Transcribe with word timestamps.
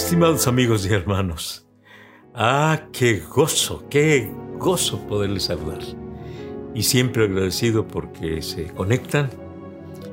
Estimados 0.00 0.46
amigos 0.46 0.86
y 0.86 0.92
hermanos, 0.94 1.66
ah, 2.32 2.82
qué 2.92 3.18
gozo, 3.18 3.84
qué 3.90 4.30
gozo 4.56 5.06
poderles 5.06 5.42
saludar. 5.42 5.80
Y 6.72 6.84
siempre 6.84 7.24
agradecido 7.24 7.86
porque 7.86 8.40
se 8.40 8.68
conectan 8.68 9.28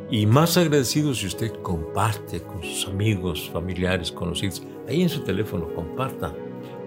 y 0.09 0.25
más 0.25 0.57
agradecido 0.57 1.13
si 1.13 1.27
usted 1.27 1.53
comparte 1.61 2.41
con 2.41 2.63
sus 2.63 2.87
amigos, 2.87 3.49
familiares, 3.53 4.11
conocidos. 4.11 4.63
Ahí 4.89 5.03
en 5.03 5.07
su 5.09 5.21
teléfono 5.21 5.71
comparta 5.73 6.33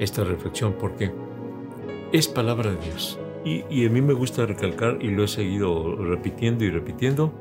esta 0.00 0.24
reflexión 0.24 0.74
porque 0.78 1.12
es 2.12 2.26
palabra 2.26 2.72
de 2.72 2.84
Dios. 2.84 3.18
Y, 3.44 3.64
y 3.70 3.86
a 3.86 3.90
mí 3.90 4.02
me 4.02 4.12
gusta 4.12 4.44
recalcar, 4.44 4.98
y 5.00 5.08
lo 5.08 5.24
he 5.24 5.28
seguido 5.28 5.94
repitiendo 5.94 6.64
y 6.64 6.70
repitiendo, 6.70 7.32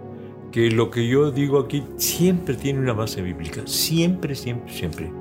que 0.51 0.69
lo 0.69 0.91
que 0.91 1.07
yo 1.07 1.31
digo 1.31 1.59
aquí 1.59 1.83
siempre 1.97 2.55
tiene 2.55 2.79
una 2.79 2.93
base 2.93 3.21
bíblica. 3.23 3.63
Siempre, 3.65 4.35
siempre, 4.35 4.71
siempre. 4.71 5.11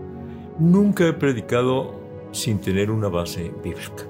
Nunca 0.59 1.06
he 1.06 1.12
predicado 1.12 1.95
sin 2.33 2.59
tener 2.59 2.91
una 2.91 3.09
base 3.09 3.52
bíblica. 3.62 4.05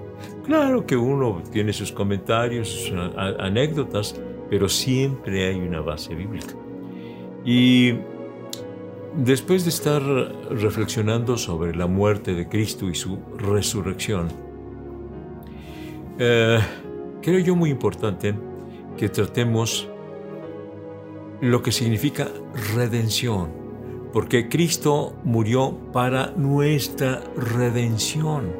Claro 0.45 0.87
que 0.87 0.97
uno 0.97 1.43
tiene 1.51 1.73
sus 1.73 1.91
comentarios, 1.91 2.69
sus 2.69 2.93
anécdotas, 3.39 4.15
pero 4.49 4.69
siempre 4.69 5.49
hay 5.49 5.57
una 5.57 5.81
base 5.81 6.15
bíblica. 6.15 6.55
Y 7.45 7.95
después 9.17 9.65
de 9.65 9.71
estar 9.71 10.03
reflexionando 10.51 11.37
sobre 11.37 11.75
la 11.75 11.89
muerte 11.89 12.35
de 12.35 12.49
Cristo 12.49 12.89
y 12.89 12.95
su 12.95 13.19
resurrección, 13.39 14.29
eh, 16.19 16.61
creo 17.23 17.41
yo 17.41 17.57
muy 17.57 17.71
importante 17.71 18.35
que 18.97 19.09
tratemos 19.09 19.89
lo 21.41 21.61
que 21.63 21.73
significa 21.73 22.29
redención 22.75 23.66
porque 24.17 24.49
Cristo 24.49 25.15
murió 25.25 25.77
para 25.93 26.33
nuestra 26.39 27.23
redención. 27.37 28.51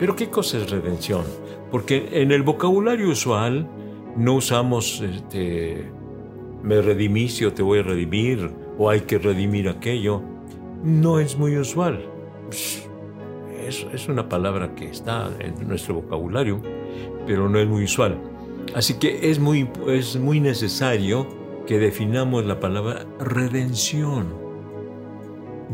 Pero 0.00 0.16
¿qué 0.16 0.30
cosa 0.30 0.58
es 0.58 0.68
redención? 0.68 1.22
Porque 1.70 2.08
en 2.10 2.32
el 2.32 2.42
vocabulario 2.42 3.08
usual 3.08 3.68
no 4.16 4.34
usamos 4.34 5.00
este, 5.00 5.88
me 6.64 6.82
redimí 6.82 7.28
o 7.46 7.52
te 7.52 7.62
voy 7.62 7.78
a 7.78 7.82
redimir 7.84 8.50
o 8.76 8.90
hay 8.90 9.02
que 9.02 9.18
redimir 9.18 9.68
aquello. 9.68 10.22
No 10.82 11.20
es 11.20 11.38
muy 11.38 11.56
usual. 11.56 12.04
Es, 13.64 13.86
es 13.92 14.08
una 14.08 14.28
palabra 14.28 14.74
que 14.74 14.88
está 14.88 15.30
en 15.38 15.68
nuestro 15.68 15.94
vocabulario, 15.94 16.60
pero 17.28 17.48
no 17.48 17.60
es 17.60 17.68
muy 17.68 17.84
usual. 17.84 18.18
Así 18.74 18.94
que 18.94 19.30
es 19.30 19.38
muy, 19.38 19.70
es 19.86 20.16
muy 20.16 20.40
necesario 20.40 21.28
que 21.64 21.78
definamos 21.78 22.44
la 22.44 22.58
palabra 22.58 23.06
redención 23.20 24.47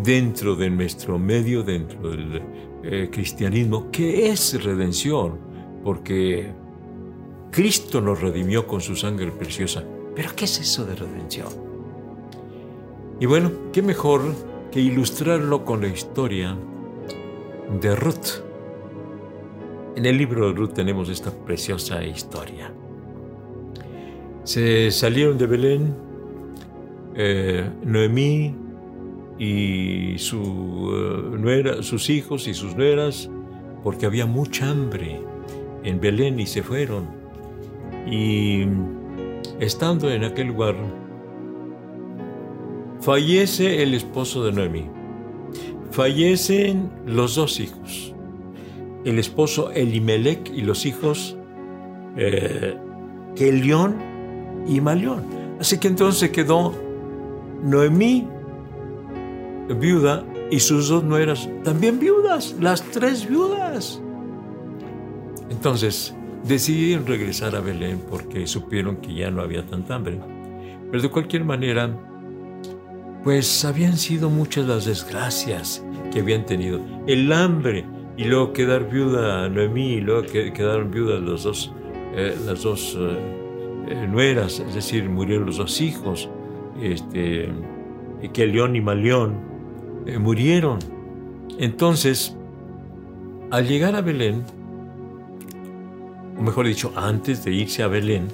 dentro 0.02 0.56
de 0.56 0.70
nuestro 0.70 1.18
medio, 1.18 1.62
dentro 1.62 2.10
del 2.10 2.42
eh, 2.82 3.08
cristianismo, 3.10 3.90
que 3.90 4.28
es 4.28 4.62
redención, 4.62 5.38
porque 5.82 6.52
Cristo 7.50 8.00
nos 8.00 8.20
redimió 8.20 8.66
con 8.66 8.80
su 8.80 8.96
sangre 8.96 9.30
preciosa. 9.30 9.84
Pero 10.14 10.30
¿qué 10.34 10.44
es 10.44 10.60
eso 10.60 10.84
de 10.84 10.94
redención? 10.94 11.48
Y 13.20 13.26
bueno, 13.26 13.50
¿qué 13.72 13.80
mejor 13.82 14.22
que 14.72 14.80
ilustrarlo 14.80 15.64
con 15.64 15.80
la 15.80 15.88
historia 15.88 16.56
de 17.80 17.94
Ruth? 17.94 18.42
En 19.96 20.06
el 20.06 20.18
libro 20.18 20.48
de 20.48 20.54
Ruth 20.54 20.72
tenemos 20.74 21.08
esta 21.08 21.30
preciosa 21.30 22.02
historia. 22.02 22.72
Se 24.42 24.90
salieron 24.90 25.38
de 25.38 25.46
Belén, 25.46 25.94
eh, 27.14 27.70
Noemí, 27.84 28.54
y 29.38 30.14
eh, 30.14 30.18
sus 30.18 32.10
hijos 32.10 32.46
y 32.48 32.54
sus 32.54 32.76
nueras, 32.76 33.30
porque 33.82 34.06
había 34.06 34.26
mucha 34.26 34.70
hambre 34.70 35.20
en 35.82 36.00
Belén 36.00 36.40
y 36.40 36.46
se 36.46 36.62
fueron. 36.62 37.06
Y 38.10 38.64
estando 39.60 40.10
en 40.10 40.24
aquel 40.24 40.48
lugar, 40.48 40.76
fallece 43.00 43.82
el 43.82 43.94
esposo 43.94 44.44
de 44.44 44.52
Noemi. 44.52 44.86
Fallecen 45.90 46.90
los 47.06 47.36
dos 47.36 47.60
hijos. 47.60 48.14
El 49.04 49.18
esposo 49.18 49.70
Elimelech 49.70 50.50
y 50.54 50.62
los 50.62 50.86
hijos 50.86 51.36
eh, 52.16 52.76
y 54.66 54.80
Malión. 54.80 55.22
Así 55.60 55.78
que 55.78 55.88
entonces 55.88 56.30
quedó 56.30 56.74
Noemí 57.62 58.26
viuda 59.68 60.24
y 60.50 60.60
sus 60.60 60.88
dos 60.88 61.04
nueras 61.04 61.48
también 61.62 61.98
viudas, 61.98 62.54
las 62.60 62.82
tres 62.82 63.28
viudas. 63.28 64.00
Entonces 65.50 66.14
decidieron 66.46 67.06
regresar 67.06 67.56
a 67.56 67.60
Belén 67.60 68.02
porque 68.10 68.46
supieron 68.46 68.96
que 68.96 69.14
ya 69.14 69.30
no 69.30 69.42
había 69.42 69.66
tanta 69.66 69.94
hambre. 69.94 70.20
Pero 70.90 71.02
de 71.02 71.10
cualquier 71.10 71.44
manera, 71.44 71.90
pues 73.24 73.64
habían 73.64 73.96
sido 73.96 74.30
muchas 74.30 74.66
las 74.66 74.84
desgracias 74.84 75.84
que 76.12 76.20
habían 76.20 76.44
tenido. 76.46 76.80
El 77.06 77.32
hambre 77.32 77.84
y 78.16 78.24
luego 78.24 78.52
quedar 78.52 78.88
viuda 78.88 79.48
Noemí 79.48 79.94
y 79.94 80.00
luego 80.00 80.26
quedaron 80.28 80.90
viudas 80.90 81.42
dos, 81.42 81.72
eh, 82.14 82.36
las 82.46 82.62
dos 82.62 82.96
eh, 82.98 83.18
eh, 83.88 84.06
nueras, 84.06 84.60
es 84.60 84.74
decir, 84.74 85.08
murieron 85.08 85.46
los 85.46 85.56
dos 85.56 85.80
hijos, 85.80 86.28
este, 86.80 87.48
que 88.32 88.46
León 88.46 88.76
y 88.76 88.80
Malión 88.80 89.53
eh, 90.06 90.18
murieron. 90.18 90.78
Entonces, 91.58 92.36
al 93.50 93.66
llegar 93.66 93.94
a 93.94 94.00
Belén, 94.00 94.44
o 96.38 96.42
mejor 96.42 96.66
dicho, 96.66 96.92
antes 96.96 97.44
de 97.44 97.52
irse 97.52 97.82
a 97.82 97.88
Belén, 97.88 98.28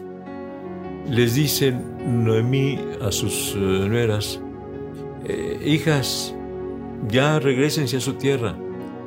les 1.09 1.35
dicen 1.35 2.25
Noemí 2.25 2.79
a 3.03 3.11
sus 3.13 3.55
uh, 3.55 3.59
nueras, 3.59 4.41
eh, 5.27 5.61
hijas, 5.65 6.35
ya 7.09 7.39
regresense 7.39 7.97
a 7.97 8.01
su 8.01 8.15
tierra, 8.15 8.57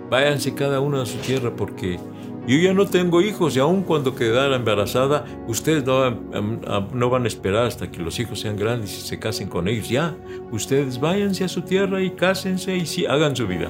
váyanse 0.10 0.54
cada 0.54 0.80
una 0.80 1.04
a 1.04 1.06
su 1.06 1.18
tierra 1.18 1.56
porque 1.56 2.00
yo 2.46 2.58
ya 2.58 2.74
no 2.74 2.86
tengo 2.86 3.22
hijos 3.22 3.56
y 3.56 3.60
aun 3.60 3.84
cuando 3.84 4.16
quedara 4.16 4.58
embarazada, 4.58 5.24
ustedes 5.48 5.86
no, 5.86 7.10
van 7.10 7.24
a 7.24 7.28
esperar 7.28 7.66
hasta 7.66 7.90
que 7.90 8.02
los 8.02 8.20
hijos 8.20 8.42
sean 8.42 8.58
grandes 8.58 8.98
y 8.98 9.02
se 9.02 9.18
casen 9.18 9.48
con 9.48 9.70
ellos. 9.70 9.88
Ya, 9.88 10.18
ustedes 10.52 11.00
váyanse 11.00 11.46
a 11.46 11.48
su 11.48 11.62
tierra 11.62 12.02
y 12.02 12.12
cásense 12.12 12.76
y 12.76 12.86
sí, 12.86 13.06
hagan 13.06 13.36
su 13.36 13.48
vida. 13.48 13.70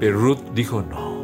Pero 0.00 0.18
Ruth 0.18 0.40
dijo, 0.52 0.82
no. 0.82 1.20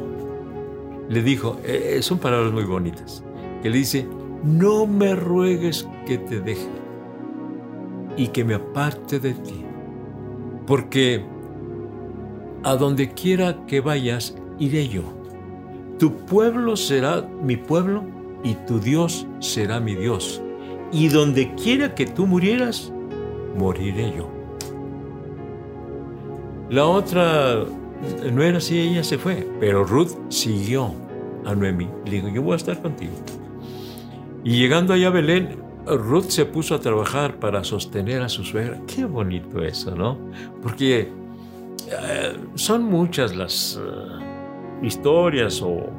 Le 1.09 1.23
dijo, 1.23 1.59
eh, 1.65 1.99
son 2.03 2.19
palabras 2.19 2.53
muy 2.53 2.65
bonitas, 2.65 3.25
que 3.63 3.71
le 3.71 3.79
dice, 3.79 4.07
no 4.45 4.87
me 4.87 5.17
ruegues 5.17 5.89
que 6.07 6.19
te 6.19 6.41
deje 6.41 6.69
y 8.17 8.29
que 8.29 8.45
me 8.45 8.55
aparte 8.55 9.19
de 9.19 9.35
ti, 9.35 9.65
porque 10.67 11.25
a 12.65 12.77
donde 12.77 13.13
quiera 13.13 13.67
que 13.67 13.81
vayas, 13.81 14.37
iré 14.59 14.89
yo 14.89 15.17
tu 15.99 16.15
pueblo 16.27 16.77
será 16.77 17.23
mi 17.43 17.57
pueblo 17.57 18.05
y 18.43 18.55
tu 18.67 18.79
Dios 18.79 19.27
será 19.41 19.81
mi 19.81 19.95
Dios. 19.95 20.43
Y 20.93 21.09
donde 21.09 21.55
quiera 21.55 21.95
que 21.95 22.07
tú 22.07 22.27
murieras, 22.27 22.93
moriré 23.57 24.15
yo. 24.17 24.31
La 26.71 26.87
otra 26.87 27.65
no 28.33 28.43
era 28.43 28.59
así, 28.59 28.79
ella 28.79 29.05
se 29.05 29.19
fue, 29.19 29.47
pero 29.61 29.85
Ruth 29.85 30.13
siguió 30.29 30.95
a 31.45 31.55
Noemi. 31.55 31.89
Le 32.05 32.11
dijo, 32.11 32.29
yo 32.29 32.43
voy 32.43 32.55
a 32.55 32.57
estar 32.57 32.81
contigo. 32.81 33.13
Y 34.45 34.59
llegando 34.59 34.93
allá 34.93 35.09
a 35.09 35.11
Belén, 35.11 35.57
Ruth 35.87 36.29
se 36.29 36.45
puso 36.45 36.75
a 36.75 36.81
trabajar 36.81 37.39
para 37.39 37.65
sostener 37.65 38.23
a 38.23 38.29
su 38.29 38.45
suegra. 38.45 38.81
Qué 38.87 39.05
bonito 39.05 39.63
eso, 39.63 39.95
¿no? 39.95 40.19
Porque 40.63 41.09
eh, 41.91 42.37
son 42.55 42.85
muchas 42.85 43.35
las... 43.35 43.81
Eh, 43.81 44.26
historias 44.83 45.63
o 45.63 45.91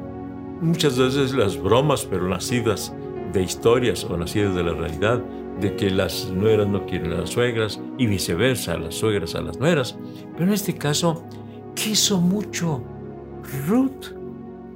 muchas 0.60 0.98
veces 0.98 1.34
las 1.34 1.60
bromas, 1.60 2.04
pero 2.04 2.28
nacidas 2.28 2.92
de 3.32 3.42
historias 3.42 4.04
o 4.04 4.16
nacidas 4.16 4.54
de 4.54 4.62
la 4.62 4.72
realidad, 4.72 5.22
de 5.60 5.74
que 5.74 5.90
las 5.90 6.30
nueras 6.30 6.68
no 6.68 6.86
quieren 6.86 7.12
a 7.12 7.20
las 7.20 7.30
suegras 7.30 7.80
y 7.98 8.06
viceversa, 8.06 8.76
las 8.76 8.94
suegras 8.94 9.34
a 9.34 9.40
las 9.40 9.58
nueras. 9.58 9.98
Pero 10.32 10.44
en 10.44 10.52
este 10.52 10.74
caso, 10.74 11.24
quiso 11.74 12.20
mucho 12.20 12.82
Ruth 13.66 14.14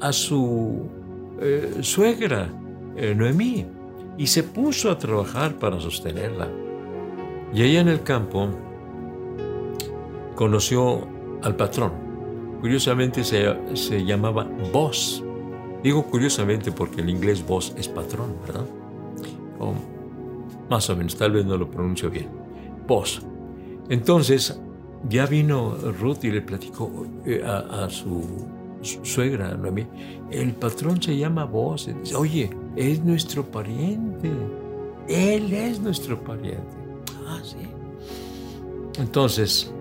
a 0.01 0.13
su 0.13 0.89
eh, 1.41 1.79
suegra, 1.81 2.49
eh, 2.97 3.15
Noemí, 3.15 3.67
y 4.19 4.27
se 4.27 4.43
puso 4.43 4.91
a 4.91 4.99
trabajar 4.99 5.55
para 5.55 5.81
sostenerla. 5.81 6.49
Y 7.55 7.63
allá 7.63 7.81
en 7.81 7.89
el 7.89 8.03
campo 8.03 8.49
conoció 10.35 11.07
al 11.43 11.57
patrón, 11.57 11.93
Curiosamente 12.63 13.25
se, 13.25 13.45
se 13.77 14.05
llamaba 14.05 14.49
boss. 14.73 15.23
Digo 15.83 16.07
curiosamente 16.07 16.71
porque 16.73 17.01
en 17.01 17.11
inglés 17.11 17.45
boss 17.45 17.75
es 17.77 17.89
patrón, 17.89 18.37
¿verdad? 18.47 18.65
O 19.59 19.75
más 20.71 20.89
o 20.89 20.97
menos, 20.97 21.17
tal 21.17 21.33
vez 21.33 21.45
no 21.45 21.59
lo 21.59 21.69
pronuncio 21.71 22.09
bien. 22.09 22.29
Boss. 22.87 23.21
Entonces, 23.91 24.59
ya 25.09 25.27
vino 25.27 25.77
Ruth 26.01 26.23
y 26.23 26.31
le 26.31 26.41
platicó 26.41 27.05
eh, 27.27 27.43
a, 27.45 27.91
su, 27.91 28.23
suegra, 28.81 29.55
Noemí, 29.57 29.87
el 30.31 30.53
patrón 30.53 31.03
se 31.03 31.17
llama 31.17 31.45
vos. 31.45 31.91
Oye, 32.17 32.49
es 32.77 33.05
nuestro 33.05 33.45
pariente. 33.45 34.31
Él 35.09 35.53
es 35.53 35.81
nuestro 35.81 36.19
pariente. 36.23 36.77
Ah, 37.27 37.41
sí. 37.43 37.57
Entonces, 38.99 39.75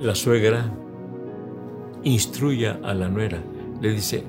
la 0.00 0.14
suegra 0.14 0.72
instruye 2.02 2.68
a 2.68 2.94
la 2.94 3.08
nuera. 3.08 3.42
Le 3.80 3.92
dice, 3.92 4.24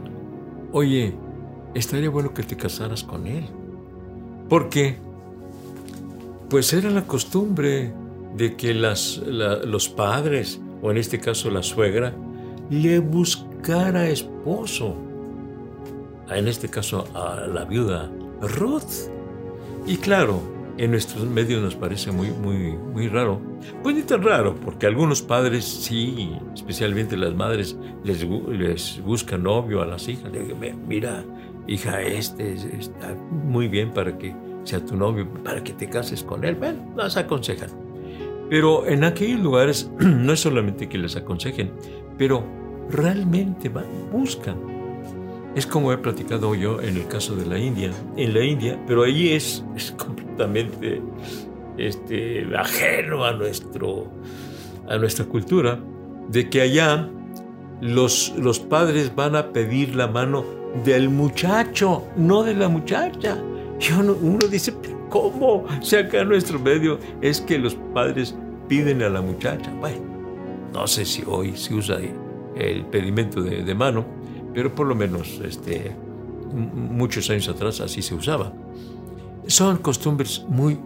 oye, 0.71 1.15
estaría 1.73 2.09
bueno 2.09 2.33
que 2.33 2.43
te 2.43 2.55
casaras 2.57 3.03
con 3.03 3.27
él. 3.27 3.45
Porque, 4.49 4.97
pues 6.49 6.73
era 6.73 6.89
la 6.89 7.03
costumbre 7.07 7.93
de 8.35 8.55
que 8.55 8.73
las, 8.73 9.17
los 9.17 9.89
padres, 9.89 10.59
o 10.81 10.91
en 10.91 10.97
este 10.97 11.19
caso 11.19 11.49
la 11.49 11.63
suegra, 11.63 12.13
le 12.69 12.99
buscara 12.99 14.09
esposo. 14.09 14.95
En 16.29 16.47
este 16.47 16.69
caso 16.69 17.07
a 17.13 17.47
la 17.47 17.65
viuda 17.65 18.09
Ruth. 18.41 19.09
Y 19.85 19.97
claro, 19.97 20.41
en 20.81 20.89
nuestros 20.89 21.27
medios 21.27 21.61
nos 21.61 21.75
parece 21.75 22.11
muy, 22.11 22.31
muy, 22.31 22.75
muy 22.75 23.07
raro. 23.07 23.39
Pues 23.83 23.95
ni 23.95 24.01
tan 24.01 24.23
raro, 24.23 24.55
porque 24.55 24.87
algunos 24.87 25.21
padres 25.21 25.63
sí, 25.63 26.31
especialmente 26.55 27.15
las 27.15 27.35
madres, 27.35 27.77
les, 28.03 28.25
les 28.49 28.99
buscan 29.03 29.43
novio 29.43 29.83
a 29.83 29.85
las 29.85 30.07
hijas. 30.07 30.31
Le 30.31 30.39
digan, 30.39 30.87
mira, 30.87 31.23
hija, 31.67 32.01
este 32.01 32.53
está 32.53 33.13
muy 33.13 33.67
bien 33.67 33.93
para 33.93 34.17
que 34.17 34.35
sea 34.63 34.83
tu 34.83 34.97
novio, 34.97 35.31
para 35.43 35.63
que 35.63 35.73
te 35.73 35.87
cases 35.87 36.23
con 36.23 36.43
él. 36.43 36.55
Bueno, 36.55 36.93
las 36.97 37.15
aconsejan. 37.15 37.69
Pero 38.49 38.87
en 38.87 39.03
aquellos 39.03 39.39
lugares 39.39 39.91
no 39.99 40.33
es 40.33 40.39
solamente 40.39 40.89
que 40.89 40.97
les 40.97 41.15
aconsejen, 41.15 41.73
pero 42.17 42.43
realmente 42.89 43.69
van, 43.69 43.85
buscan. 44.11 44.80
Es 45.55 45.65
como 45.65 45.91
he 45.91 45.97
platicado 45.97 46.55
yo 46.55 46.81
en 46.81 46.97
el 46.97 47.07
caso 47.07 47.35
de 47.35 47.45
la 47.45 47.59
India. 47.59 47.91
En 48.15 48.33
la 48.33 48.43
India, 48.43 48.81
pero 48.87 49.03
allí 49.03 49.33
es, 49.33 49.63
es 49.75 49.91
completamente 49.91 51.01
este, 51.77 52.47
ajeno 52.55 53.25
a, 53.25 53.33
nuestro, 53.33 54.07
a 54.87 54.97
nuestra 54.97 55.25
cultura, 55.25 55.79
de 56.29 56.49
que 56.49 56.61
allá 56.61 57.09
los, 57.81 58.33
los 58.37 58.59
padres 58.59 59.13
van 59.13 59.35
a 59.35 59.51
pedir 59.51 59.95
la 59.95 60.07
mano 60.07 60.45
del 60.85 61.09
muchacho, 61.09 62.07
no 62.15 62.43
de 62.43 62.55
la 62.55 62.69
muchacha. 62.69 63.37
Y 63.79 63.91
uno, 63.93 64.37
dice, 64.49 64.73
¿cómo? 65.09 65.65
Si 65.81 65.95
acá 65.95 66.21
en 66.21 66.29
nuestro 66.29 66.59
medio 66.59 66.99
es 67.21 67.41
que 67.41 67.57
los 67.57 67.75
padres 67.93 68.35
piden 68.67 69.01
a 69.01 69.09
la 69.09 69.21
muchacha. 69.21 69.71
Bueno, 69.79 70.01
no 70.73 70.87
sé 70.87 71.05
si 71.05 71.23
hoy 71.25 71.55
se 71.57 71.73
usa 71.73 71.97
el 72.55 72.85
pedimento 72.85 73.41
de, 73.41 73.73
mano, 73.75 74.05
pero 74.53 74.73
por 74.73 74.87
lo 74.87 74.95
menos 74.95 75.39
este, 75.43 75.95
muchos 76.53 77.29
años 77.29 77.47
atrás 77.47 77.81
así 77.81 78.01
se 78.01 78.15
usaba. 78.15 78.53
Son 79.47 79.77
costumbres 79.77 80.45
muy, 80.47 80.77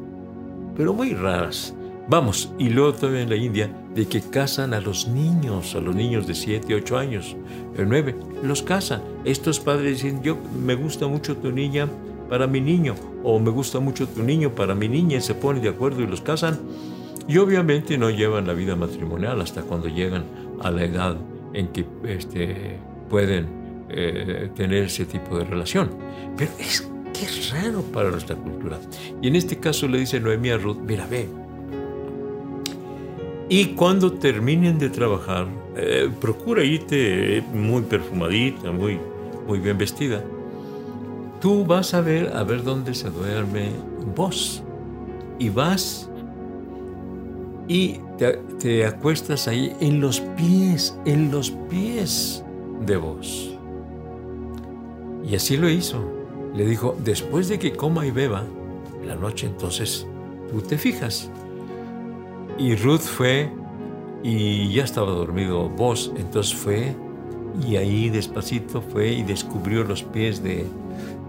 pero 0.76 0.94
muy 0.94 1.14
raras. 1.14 1.74
Vamos, 2.08 2.52
y 2.60 2.70
luego 2.70 2.94
todavía 2.94 3.22
en 3.22 3.30
la 3.30 3.36
India, 3.36 3.70
de 3.96 4.08
que 4.08 4.22
casan 4.22 4.76
a 4.76 4.80
los 4.80 5.08
niños, 5.08 5.74
a 5.74 5.82
los 5.82 5.96
niños 5.96 6.28
de 6.28 6.36
7, 6.36 6.76
8 6.76 6.98
años, 6.98 7.36
9, 7.78 8.16
los 8.44 8.62
casan. 8.62 9.02
Estos 9.24 9.60
padres 9.60 10.04
dicen, 10.04 10.22
yo 10.22 10.38
me 10.64 10.76
gusta 10.76 11.08
mucho 11.08 11.36
tu 11.38 11.52
niña, 11.52 11.90
para 12.30 12.46
mi 12.46 12.62
niño, 12.62 12.96
o 13.24 13.40
me 13.40 13.50
gusta 13.50 13.80
mucho 13.80 14.08
tu 14.08 14.22
niño 14.22 14.54
para 14.54 14.76
mi 14.76 14.88
niña, 14.88 15.18
y 15.18 15.22
se 15.22 15.34
ponen 15.34 15.64
de 15.64 15.70
acuerdo 15.70 16.02
y 16.02 16.08
los 16.08 16.22
casan. 16.22 16.60
Y 17.28 17.38
obviamente 17.40 17.98
no 17.98 18.12
llevan 18.12 18.46
la 18.46 18.54
vida 18.54 18.76
matrimonial 18.76 19.42
hasta 19.42 19.64
cuando 19.64 19.88
llegan 19.88 20.26
a 20.62 20.70
la 20.70 20.84
edad 20.84 21.18
en 21.54 21.70
que 21.70 21.86
este, 22.04 22.78
pueden 23.16 23.48
eh, 23.90 24.50
tener 24.56 24.84
ese 24.84 25.06
tipo 25.06 25.38
de 25.38 25.46
relación. 25.46 25.90
Pero 26.38 26.52
es 26.60 26.82
que 27.14 27.26
es 27.26 27.52
raro 27.52 27.82
para 27.82 28.12
nuestra 28.12 28.36
cultura. 28.36 28.78
Y 29.22 29.28
en 29.30 29.36
este 29.36 29.58
caso 29.58 29.88
le 29.88 30.00
dice 30.00 30.20
Noemí 30.20 30.50
a 30.50 30.58
Ruth, 30.58 30.80
mira, 30.86 31.08
ve. 31.08 31.28
Y 33.48 33.68
cuando 33.76 34.12
terminen 34.14 34.80
de 34.80 34.90
trabajar, 34.90 35.48
eh, 35.78 36.10
procura 36.20 36.64
irte 36.64 37.44
muy 37.54 37.84
perfumadita, 37.84 38.72
muy, 38.72 39.00
muy 39.48 39.60
bien 39.60 39.78
vestida 39.78 40.24
tú 41.46 41.64
vas 41.66 41.94
a 41.94 42.02
ver 42.02 42.36
a 42.36 42.44
ver 42.44 42.64
dónde 42.64 42.94
se 42.96 43.10
duerme 43.10 43.70
vos. 44.16 44.64
Y 45.38 45.50
vas 45.50 46.10
y 47.68 48.00
te, 48.60 48.86
acuestas 48.86 49.48
ahí 49.48 49.76
en 49.80 50.00
los 50.00 50.22
pies, 50.22 50.98
en 51.06 51.30
los 51.30 51.52
pies 51.70 52.44
de 52.82 52.98
vos. 52.98 53.56
Y 55.28 55.36
así 55.36 55.58
lo 55.58 55.70
hizo. 55.70 56.04
Le 56.56 56.66
dijo, 56.66 56.96
después 57.04 57.50
de 57.50 57.60
que 57.60 57.74
coma 57.74 58.06
y 58.06 58.12
beba, 58.12 58.44
la 59.06 59.16
noche 59.16 59.48
entonces 59.48 60.08
tú 60.50 60.62
te 60.62 60.78
fijas. 60.78 61.30
Y 62.58 62.76
Ruth 62.76 63.02
fue 63.02 63.52
y 64.24 64.74
ya 64.74 64.84
estaba 64.84 65.12
dormido 65.12 65.70
vos, 65.70 66.12
entonces 66.16 66.56
fue 66.56 66.96
y 67.68 67.76
ahí 67.76 68.10
despacito 68.10 68.82
fue 68.82 69.10
y 69.10 69.24
descubrió 69.24 69.84
los 69.84 70.04
pies 70.04 70.42
de, 70.44 70.66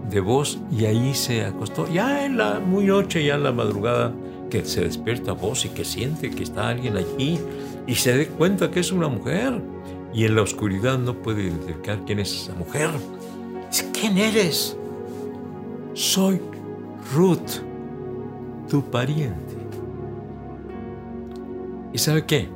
de 0.09 0.19
voz 0.19 0.59
y 0.71 0.85
ahí 0.85 1.13
se 1.13 1.45
acostó. 1.45 1.87
Ya 1.91 2.25
en 2.25 2.37
la 2.37 2.59
muy 2.59 2.85
noche, 2.85 3.23
ya 3.23 3.35
en 3.35 3.43
la 3.43 3.51
madrugada, 3.51 4.13
que 4.49 4.63
se 4.65 4.81
despierta 4.81 5.33
voz 5.33 5.65
y 5.65 5.69
que 5.69 5.83
siente 5.83 6.29
que 6.29 6.43
está 6.43 6.69
alguien 6.69 6.95
allí 6.97 7.39
y 7.85 7.95
se 7.95 8.15
dé 8.17 8.27
cuenta 8.27 8.71
que 8.71 8.79
es 8.79 8.91
una 8.91 9.07
mujer. 9.07 9.61
Y 10.17 10.25
en 10.25 10.33
la 10.33 10.41
oscuridad 10.41 10.97
no 10.97 11.13
puede 11.13 11.43
identificar 11.43 12.03
quién 12.03 12.17
es 12.17 12.33
esa 12.33 12.55
mujer. 12.55 12.89
¿Quién 13.93 14.17
eres? 14.17 14.75
Soy 15.93 16.41
Ruth, 17.13 17.61
tu 18.67 18.81
pariente. 18.81 19.53
¿Y 21.93 21.99
sabe 21.99 22.25
qué? 22.25 22.49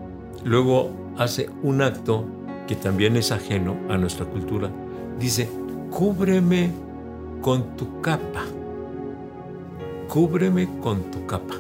Luego 0.44 0.90
hace 1.20 1.52
un 1.62 1.84
acto 1.84 2.26
que 2.68 2.76
también 2.76 3.16
es 3.16 3.32
ajeno 3.32 3.78
a 3.90 3.98
nuestra 4.00 4.26
cultura. 4.26 4.72
Dice, 5.20 5.48
cúbreme 5.92 6.72
con 7.42 7.78
tu 7.78 8.02
capa. 8.02 8.44
Cúbreme 10.08 10.68
con 10.82 11.12
tu 11.12 11.28
capa. 11.28 11.54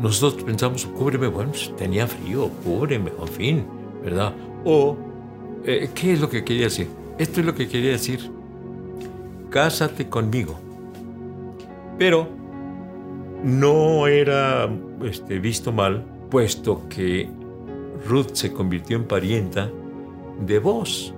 Nosotros 0.00 0.44
pensamos, 0.44 0.86
cúbreme, 0.86 1.28
bueno, 1.28 1.52
tenía 1.76 2.06
frío, 2.06 2.50
cúbreme, 2.64 3.12
en 3.20 3.28
fin, 3.28 3.66
¿verdad? 4.02 4.34
O, 4.64 4.96
eh, 5.64 5.90
¿qué 5.94 6.14
es 6.14 6.20
lo 6.20 6.28
que 6.28 6.44
quería 6.44 6.64
decir? 6.64 6.88
Esto 7.18 7.40
es 7.40 7.46
lo 7.46 7.54
que 7.54 7.68
quería 7.68 7.92
decir. 7.92 8.30
Cásate 9.50 10.08
conmigo. 10.08 10.58
Pero 11.98 12.28
no 13.44 14.08
era 14.08 14.68
este, 15.04 15.38
visto 15.38 15.70
mal, 15.70 16.04
puesto 16.30 16.88
que 16.88 17.28
Ruth 18.06 18.32
se 18.32 18.52
convirtió 18.52 18.96
en 18.96 19.04
parienta 19.04 19.70
de 20.44 20.58
vos. 20.58 21.14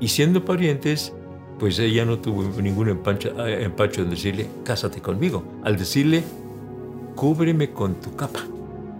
Y 0.00 0.08
siendo 0.08 0.44
parientes, 0.44 1.14
pues 1.58 1.78
ella 1.78 2.04
no 2.04 2.18
tuvo 2.18 2.42
ningún 2.60 2.88
eh, 2.88 3.62
empacho 3.62 4.02
en 4.02 4.10
decirle, 4.10 4.48
cásate 4.64 5.00
conmigo. 5.00 5.42
Al 5.64 5.76
decirle, 5.78 6.22
cúbreme 7.16 7.70
con 7.70 7.94
tu 7.94 8.14
capa, 8.14 8.44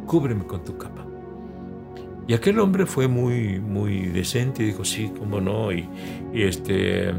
cúbreme 0.07 0.45
con 0.45 0.65
tu 0.65 0.77
capa. 0.77 1.05
Y 2.27 2.35
aquel 2.35 2.59
hombre 2.59 2.87
fue 2.87 3.07
muy, 3.07 3.61
muy 3.61 4.07
decente 4.07 4.65
y 4.65 4.67
dijo, 4.67 4.85
sí, 4.85 5.13
cómo 5.17 5.41
no, 5.41 5.71
y, 5.71 5.89
este, 6.33 7.13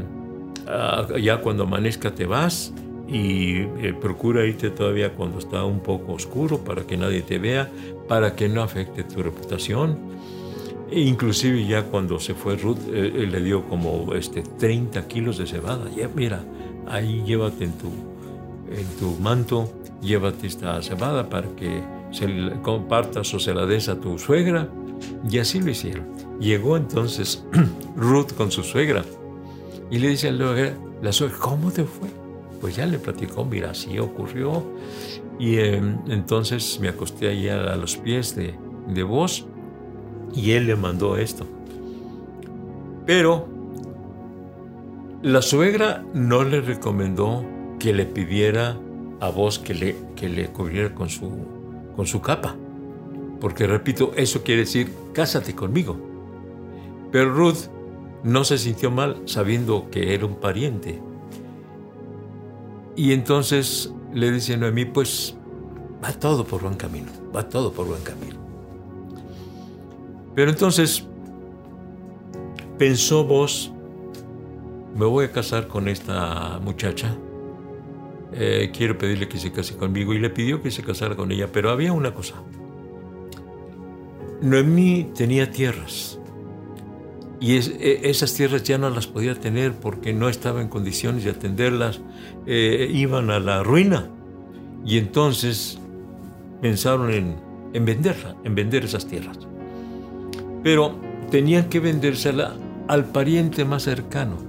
ah, 0.66 1.06
ya 1.18 1.40
cuando 1.40 1.62
amanezca 1.62 2.14
te 2.14 2.26
vas 2.26 2.74
y 3.06 3.60
eh, 3.60 3.96
procura 3.98 4.44
irte 4.44 4.68
todavía 4.68 5.14
cuando 5.14 5.38
está 5.38 5.64
un 5.64 5.80
poco 5.80 6.12
oscuro 6.12 6.58
para 6.58 6.82
que 6.82 6.98
nadie 6.98 7.22
te 7.22 7.38
vea, 7.38 7.70
para 8.06 8.34
que 8.34 8.50
no 8.50 8.62
afecte 8.62 9.04
tu 9.04 9.22
reputación. 9.22 9.96
E 10.90 11.00
inclusive 11.00 11.66
ya 11.66 11.84
cuando 11.84 12.18
se 12.18 12.34
fue 12.34 12.56
Ruth, 12.56 12.78
eh, 12.92 13.12
él 13.14 13.30
le 13.30 13.40
dio 13.40 13.64
como 13.66 14.14
este, 14.14 14.42
30 14.42 15.06
kilos 15.06 15.38
de 15.38 15.46
cebada. 15.46 15.88
Ya, 15.94 16.08
mira, 16.14 16.44
ahí 16.86 17.22
llévate 17.24 17.64
en 17.64 17.72
tu, 17.72 17.90
en 18.70 18.86
tu 18.98 19.16
manto, 19.20 19.72
llévate 20.00 20.46
esta 20.46 20.80
cebada 20.82 21.28
para 21.28 21.48
que 21.56 21.82
se 22.10 22.26
compartas 22.62 23.32
o 23.34 23.38
se 23.38 23.54
la 23.54 23.66
des 23.66 23.88
a 23.88 24.00
tu 24.00 24.18
suegra. 24.18 24.68
Y 25.30 25.38
así 25.38 25.60
lo 25.60 25.70
hicieron. 25.70 26.06
Llegó 26.40 26.76
entonces 26.76 27.44
Ruth 27.96 28.32
con 28.36 28.50
su 28.50 28.62
suegra 28.62 29.04
y 29.90 29.98
le 29.98 30.08
dice 30.08 30.28
a 30.28 30.32
la 30.32 31.12
suegra, 31.12 31.36
¿cómo 31.38 31.70
te 31.70 31.84
fue? 31.84 32.08
Pues 32.60 32.76
ya 32.76 32.86
le 32.86 32.98
platicó, 32.98 33.44
mira, 33.44 33.70
así 33.70 33.98
ocurrió. 33.98 34.64
Y 35.38 35.58
em, 35.58 35.98
entonces 36.08 36.78
me 36.80 36.88
acosté 36.88 37.28
allí 37.28 37.48
a, 37.48 37.76
los 37.76 37.96
pies 37.96 38.34
de, 38.34 38.54
de 38.88 39.02
vos 39.02 39.46
y 40.34 40.52
él 40.52 40.66
le 40.66 40.76
mandó 40.76 41.16
esto. 41.16 41.46
Pero 43.06 43.48
la 45.22 45.42
suegra 45.42 46.04
no 46.12 46.44
le 46.44 46.60
recomendó 46.60 47.44
que 47.78 47.92
le 47.92 48.06
pidiera 48.06 48.76
a 49.20 49.30
vos 49.30 49.58
que 49.58 49.74
le, 49.74 49.96
que 50.16 50.28
le 50.28 50.48
cubriera 50.48 50.94
con 50.94 51.08
su, 51.08 51.30
con 51.96 52.06
su 52.06 52.20
capa. 52.20 52.56
Porque 53.40 53.66
repito, 53.66 54.12
eso 54.16 54.42
quiere 54.42 54.62
decir, 54.62 54.92
cásate 55.12 55.54
conmigo. 55.54 55.96
Pero 57.12 57.32
Ruth 57.32 57.68
no 58.22 58.44
se 58.44 58.58
sintió 58.58 58.90
mal 58.90 59.22
sabiendo 59.26 59.88
que 59.90 60.14
era 60.14 60.26
un 60.26 60.36
pariente. 60.36 61.00
Y 62.96 63.12
entonces 63.12 63.92
le 64.12 64.32
dice 64.32 64.56
Noemí, 64.56 64.84
pues 64.84 65.36
va 66.02 66.12
todo 66.12 66.44
por 66.44 66.62
buen 66.62 66.74
camino, 66.74 67.08
va 67.34 67.48
todo 67.48 67.72
por 67.72 67.86
buen 67.86 68.02
camino. 68.02 68.36
Pero 70.34 70.50
entonces 70.50 71.06
pensó 72.76 73.24
vos, 73.24 73.72
me 74.96 75.04
voy 75.04 75.26
a 75.26 75.32
casar 75.32 75.68
con 75.68 75.88
esta 75.88 76.58
muchacha, 76.60 77.16
eh, 78.32 78.70
quiero 78.76 78.98
pedirle 78.98 79.28
que 79.28 79.38
se 79.38 79.52
case 79.52 79.76
conmigo 79.76 80.14
y 80.14 80.18
le 80.18 80.30
pidió 80.30 80.62
que 80.62 80.70
se 80.70 80.82
casara 80.82 81.16
con 81.16 81.32
ella, 81.32 81.48
pero 81.52 81.70
había 81.70 81.92
una 81.92 82.12
cosa. 82.14 82.34
Noemí 84.40 85.10
tenía 85.14 85.50
tierras 85.50 86.18
y 87.40 87.56
e, 87.56 88.10
esas 88.10 88.34
tierras 88.34 88.62
ya 88.64 88.78
no 88.78 88.90
las 88.90 89.06
podía 89.06 89.34
tener 89.34 89.72
porque 89.72 90.12
no 90.12 90.28
estaba 90.28 90.60
en 90.60 90.68
condiciones 90.68 91.24
de 91.24 91.30
atenderlas, 91.30 92.00
eh, 92.46 92.90
iban 92.92 93.30
a 93.30 93.38
la 93.38 93.62
ruina. 93.62 94.10
Y 94.84 94.98
entonces 94.98 95.78
pensaron 96.60 97.12
en, 97.12 97.36
en 97.72 97.84
venderla, 97.84 98.36
en 98.44 98.54
vender 98.54 98.84
esas 98.84 99.06
tierras. 99.06 99.38
Pero 100.62 100.96
tenían 101.30 101.68
que 101.68 101.80
vendérsela 101.80 102.56
al 102.88 103.04
pariente 103.04 103.64
más 103.64 103.84
cercano. 103.84 104.47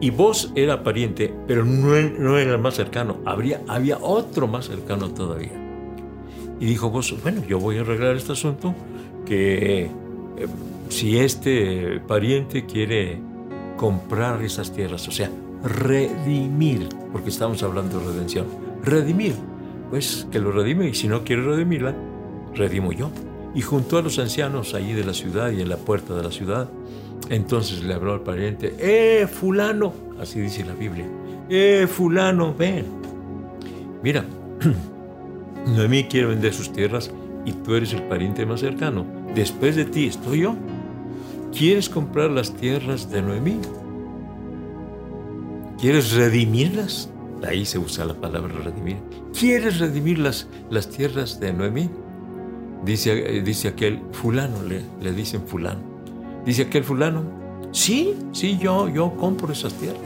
Y 0.00 0.10
vos 0.10 0.52
era 0.54 0.82
pariente, 0.84 1.34
pero 1.46 1.64
no, 1.64 2.00
no 2.18 2.38
era 2.38 2.52
el 2.52 2.58
más 2.58 2.74
cercano. 2.74 3.16
Habría, 3.24 3.62
había 3.66 3.98
otro 3.98 4.46
más 4.46 4.66
cercano 4.66 5.10
todavía. 5.10 5.52
Y 6.60 6.66
dijo 6.66 6.90
vos, 6.90 7.14
bueno, 7.22 7.42
yo 7.46 7.58
voy 7.58 7.78
a 7.78 7.80
arreglar 7.80 8.16
este 8.16 8.32
asunto, 8.32 8.74
que 9.26 9.84
eh, 9.84 9.90
si 10.88 11.18
este 11.18 12.00
pariente 12.06 12.64
quiere 12.66 13.20
comprar 13.76 14.42
esas 14.42 14.72
tierras, 14.72 15.06
o 15.08 15.12
sea, 15.12 15.30
redimir, 15.62 16.88
porque 17.12 17.30
estamos 17.30 17.62
hablando 17.62 17.98
de 17.98 18.06
redención, 18.06 18.46
redimir, 18.82 19.34
pues 19.90 20.26
que 20.30 20.38
lo 20.38 20.52
redime 20.52 20.88
y 20.88 20.94
si 20.94 21.08
no 21.08 21.24
quiere 21.24 21.42
redimirla, 21.42 21.94
redimo 22.54 22.92
yo. 22.92 23.10
Y 23.54 23.62
junto 23.62 23.98
a 23.98 24.02
los 24.02 24.18
ancianos 24.18 24.74
allí 24.74 24.92
de 24.92 25.04
la 25.04 25.14
ciudad 25.14 25.50
y 25.50 25.60
en 25.60 25.68
la 25.68 25.76
puerta 25.76 26.14
de 26.14 26.22
la 26.22 26.30
ciudad, 26.30 26.68
entonces 27.30 27.82
le 27.84 27.94
habló 27.94 28.14
al 28.14 28.22
pariente, 28.22 28.74
¡eh, 28.78 29.26
fulano! 29.26 29.92
Así 30.20 30.40
dice 30.40 30.64
la 30.64 30.74
Biblia, 30.74 31.06
¡eh, 31.48 31.86
fulano, 31.88 32.54
ven! 32.54 32.86
Mira, 34.02 34.24
Noemí 35.66 36.04
quiere 36.04 36.28
vender 36.28 36.54
sus 36.54 36.72
tierras 36.72 37.10
y 37.44 37.52
tú 37.52 37.74
eres 37.74 37.92
el 37.92 38.02
pariente 38.04 38.46
más 38.46 38.60
cercano. 38.60 39.06
Después 39.34 39.76
de 39.76 39.84
ti 39.84 40.06
estoy 40.06 40.40
yo. 40.40 40.56
¿Quieres 41.56 41.88
comprar 41.88 42.30
las 42.30 42.54
tierras 42.54 43.10
de 43.10 43.22
Noemí? 43.22 43.58
¿Quieres 45.80 46.12
redimirlas? 46.12 47.10
Ahí 47.46 47.64
se 47.64 47.78
usa 47.78 48.04
la 48.04 48.14
palabra 48.14 48.52
redimir. 48.64 48.96
¿Quieres 49.38 49.78
redimir 49.78 50.18
las, 50.18 50.48
las 50.70 50.88
tierras 50.88 51.40
de 51.40 51.52
Noemí? 51.52 51.88
Dice, 52.84 53.42
dice 53.42 53.68
aquel 53.68 54.00
fulano, 54.12 54.62
le, 54.62 54.82
le 55.00 55.12
dicen 55.12 55.42
fulano. 55.46 55.97
Dice 56.48 56.62
aquel 56.62 56.82
fulano, 56.82 57.24
sí, 57.72 58.14
sí, 58.32 58.56
yo, 58.56 58.88
yo 58.88 59.14
compro 59.18 59.52
esas 59.52 59.74
tierras. 59.74 60.00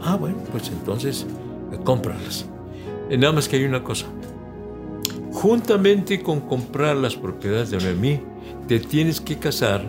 Ah, 0.00 0.14
bueno, 0.14 0.36
pues 0.52 0.68
entonces 0.68 1.26
eh, 1.72 1.78
cómpralas. 1.82 2.46
Eh, 3.10 3.18
nada 3.18 3.32
más 3.32 3.48
que 3.48 3.56
hay 3.56 3.64
una 3.64 3.82
cosa. 3.82 4.06
Juntamente 5.32 6.22
con 6.22 6.42
comprar 6.42 6.94
las 6.94 7.16
propiedades 7.16 7.70
de 7.70 7.78
Noemí, 7.78 8.20
te 8.68 8.78
tienes 8.78 9.20
que 9.20 9.38
casar 9.38 9.82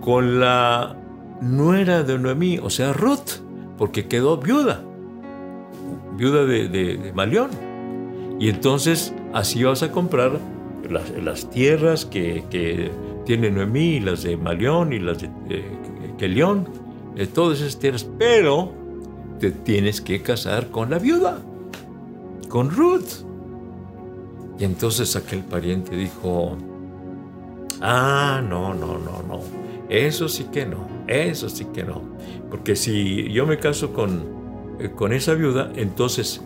con 0.00 0.38
la 0.38 0.96
nuera 1.40 2.04
de 2.04 2.16
Noemí, 2.16 2.58
o 2.58 2.70
sea, 2.70 2.92
Ruth, 2.92 3.42
porque 3.78 4.06
quedó 4.06 4.36
viuda, 4.36 4.84
viuda 6.16 6.44
de, 6.44 6.68
de, 6.68 7.12
Malión. 7.12 7.50
Y 8.38 8.50
entonces 8.50 9.12
así 9.34 9.64
vas 9.64 9.82
a 9.82 9.90
comprar 9.90 10.38
las, 10.88 11.50
tierras 11.50 12.06
que, 12.06 12.44
que, 12.50 12.92
tiene 13.24 13.50
Noemí, 13.50 14.00
las 14.00 14.22
de 14.22 14.36
Malión 14.36 14.92
y 14.92 14.98
las 14.98 15.20
de 15.20 15.30
Kelión, 16.18 16.68
eh, 17.16 17.26
todas 17.26 17.60
esas 17.60 17.78
tierras, 17.78 18.06
pero 18.18 18.72
te 19.38 19.50
tienes 19.50 20.00
que 20.00 20.22
casar 20.22 20.68
con 20.70 20.90
la 20.90 20.98
viuda, 20.98 21.40
con 22.48 22.70
Ruth. 22.70 23.24
Y 24.58 24.64
entonces 24.64 25.16
aquel 25.16 25.40
pariente 25.40 25.96
dijo, 25.96 26.56
ah, 27.80 28.42
no, 28.46 28.74
no, 28.74 28.98
no, 28.98 29.22
no 29.22 29.62
eso 29.92 30.26
sí 30.26 30.44
que 30.44 30.64
no, 30.64 30.88
eso 31.06 31.50
sí 31.50 31.66
que 31.66 31.84
no. 31.84 32.00
Porque 32.50 32.76
si 32.76 33.30
yo 33.30 33.46
me 33.46 33.58
caso 33.58 33.92
con, 33.92 34.24
eh, 34.80 34.90
con 34.90 35.12
esa 35.12 35.34
viuda, 35.34 35.70
entonces 35.76 36.40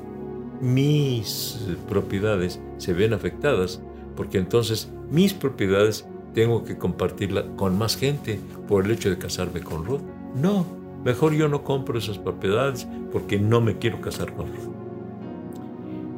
mis 0.61 1.57
propiedades 1.89 2.61
se 2.79 2.93
ven 2.93 3.13
afectadas, 3.13 3.81
porque 4.17 4.39
entonces 4.39 4.91
mis 5.11 5.33
propiedades 5.33 6.05
tengo 6.37 6.65
que 6.65 6.77
compartirla 6.77 7.47
con 7.57 7.79
más 7.79 7.97
gente 7.97 8.39
por 8.69 8.85
el 8.85 8.91
hecho 8.91 9.09
de 9.09 9.17
casarme 9.17 9.63
con 9.63 9.87
Ruth. 9.87 10.03
No, 10.35 10.67
mejor 11.03 11.33
yo 11.33 11.49
no 11.49 11.65
compro 11.65 11.99
esas 11.99 12.19
propiedades 12.19 12.87
porque 13.11 13.39
no 13.39 13.63
me 13.63 13.79
quiero 13.79 14.03
casar 14.03 14.35
con 14.35 14.49
Ruth. 14.49 14.75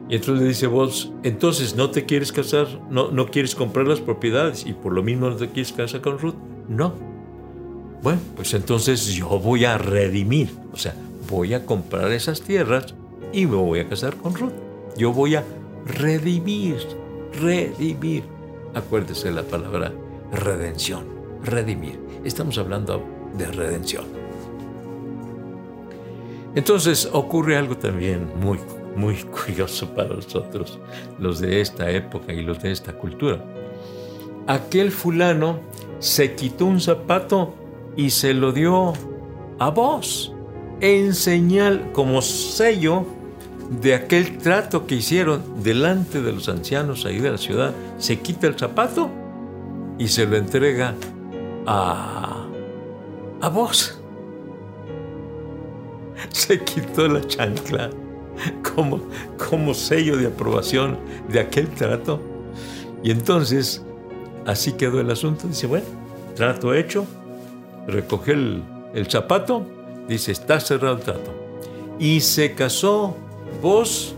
Y 0.08 0.16
entonces 0.16 0.42
le 0.42 0.48
dice 0.48 0.66
vos, 0.66 1.12
entonces 1.22 1.76
no 1.76 1.90
te 1.90 2.04
quieres 2.04 2.32
casar, 2.32 2.66
no, 2.90 3.12
no 3.12 3.28
quieres 3.28 3.54
comprar 3.54 3.87
las 3.87 4.00
propiedades 4.00 4.66
y 4.66 4.72
por 4.72 4.92
lo 4.92 5.04
mismo 5.04 5.30
no 5.30 5.37
te 5.37 5.50
quieres 5.50 5.72
casar 5.72 6.00
con 6.00 6.18
Ruth. 6.18 6.34
No, 6.68 6.94
bueno, 8.02 8.20
pues 8.34 8.52
entonces 8.54 9.06
yo 9.06 9.28
voy 9.38 9.66
a 9.66 9.78
redimir, 9.78 10.48
o 10.72 10.76
sea, 10.76 10.96
voy 11.30 11.54
a 11.54 11.64
comprar 11.64 12.10
esas 12.10 12.42
tierras 12.42 12.92
y 13.32 13.46
me 13.46 13.54
voy 13.54 13.78
a 13.78 13.88
casar 13.88 14.16
con 14.16 14.34
Ruth. 14.34 14.52
Yo 14.96 15.12
voy 15.12 15.37
a 15.37 15.44
redimir, 15.87 16.78
redimir. 17.40 18.25
Acuérdese 18.75 19.30
la 19.30 19.44
palabra 19.44 19.92
redención, 20.32 21.06
redimir. 21.42 22.00
Estamos 22.25 22.58
hablando 22.58 23.04
de 23.37 23.47
redención. 23.47 24.04
Entonces 26.54 27.08
ocurre 27.12 27.56
algo 27.56 27.76
también 27.76 28.28
muy, 28.40 28.58
muy 28.97 29.16
curioso 29.47 29.94
para 29.94 30.14
nosotros, 30.14 30.78
los 31.18 31.40
de 31.40 31.61
esta 31.61 31.90
época 31.90 32.32
y 32.32 32.42
los 32.42 32.62
de 32.62 32.73
esta 32.73 32.92
cultura. 32.92 33.44
Aquel 34.47 34.90
fulano 34.90 35.61
se 35.99 36.35
quitó 36.35 36.66
un 36.66 36.80
zapato 36.80 37.54
y 37.97 38.11
se 38.11 38.32
lo 38.32 38.52
dio 38.52 38.92
a 39.58 39.70
vos 39.70 40.32
en 40.80 41.14
señal 41.14 41.90
como 41.92 42.23
sello 42.23 43.04
de 43.82 43.94
aquel 43.94 44.38
trato 44.38 44.87
que 44.87 44.94
hicieron 44.94 45.62
delante 45.62 46.23
de 46.23 46.32
los 46.32 46.49
ancianos 46.49 47.04
ahí 47.04 47.18
de 47.18 47.30
la 47.30 47.38
ciudad. 47.38 47.75
Se 47.99 48.20
quita 48.20 48.47
el 48.47 48.58
zapato 48.58 49.11
y 49.99 50.09
se 50.09 50.26
lo 50.26 50.37
entrega 50.37 50.95
a, 51.67 52.47
a 53.40 53.49
vos. 53.49 54.00
Se 56.31 56.61
quitó 56.61 57.09
la 57.09 57.26
chancla 57.26 57.90
como, 58.75 59.00
como 59.49 59.75
sello 59.75 60.17
de 60.17 60.26
aprobación 60.26 60.99
de 61.28 61.40
aquel 61.40 61.69
trato. 61.69 62.21
Y 63.02 63.11
entonces, 63.11 63.85
así 64.47 64.73
quedó 64.73 65.00
el 65.00 65.11
asunto. 65.11 65.47
Dice, 65.47 65.67
bueno, 65.67 65.87
trato 66.35 66.75
hecho, 66.75 67.07
recoge 67.87 68.33
el, 68.33 69.07
zapato, 69.09 69.67
dice, 70.09 70.33
está 70.33 70.61
cerrado 70.61 70.97
el 70.97 71.02
trato. 71.02 71.33
Y 71.99 72.21
se 72.21 72.55
casó 72.55 73.17
vos 73.61 74.14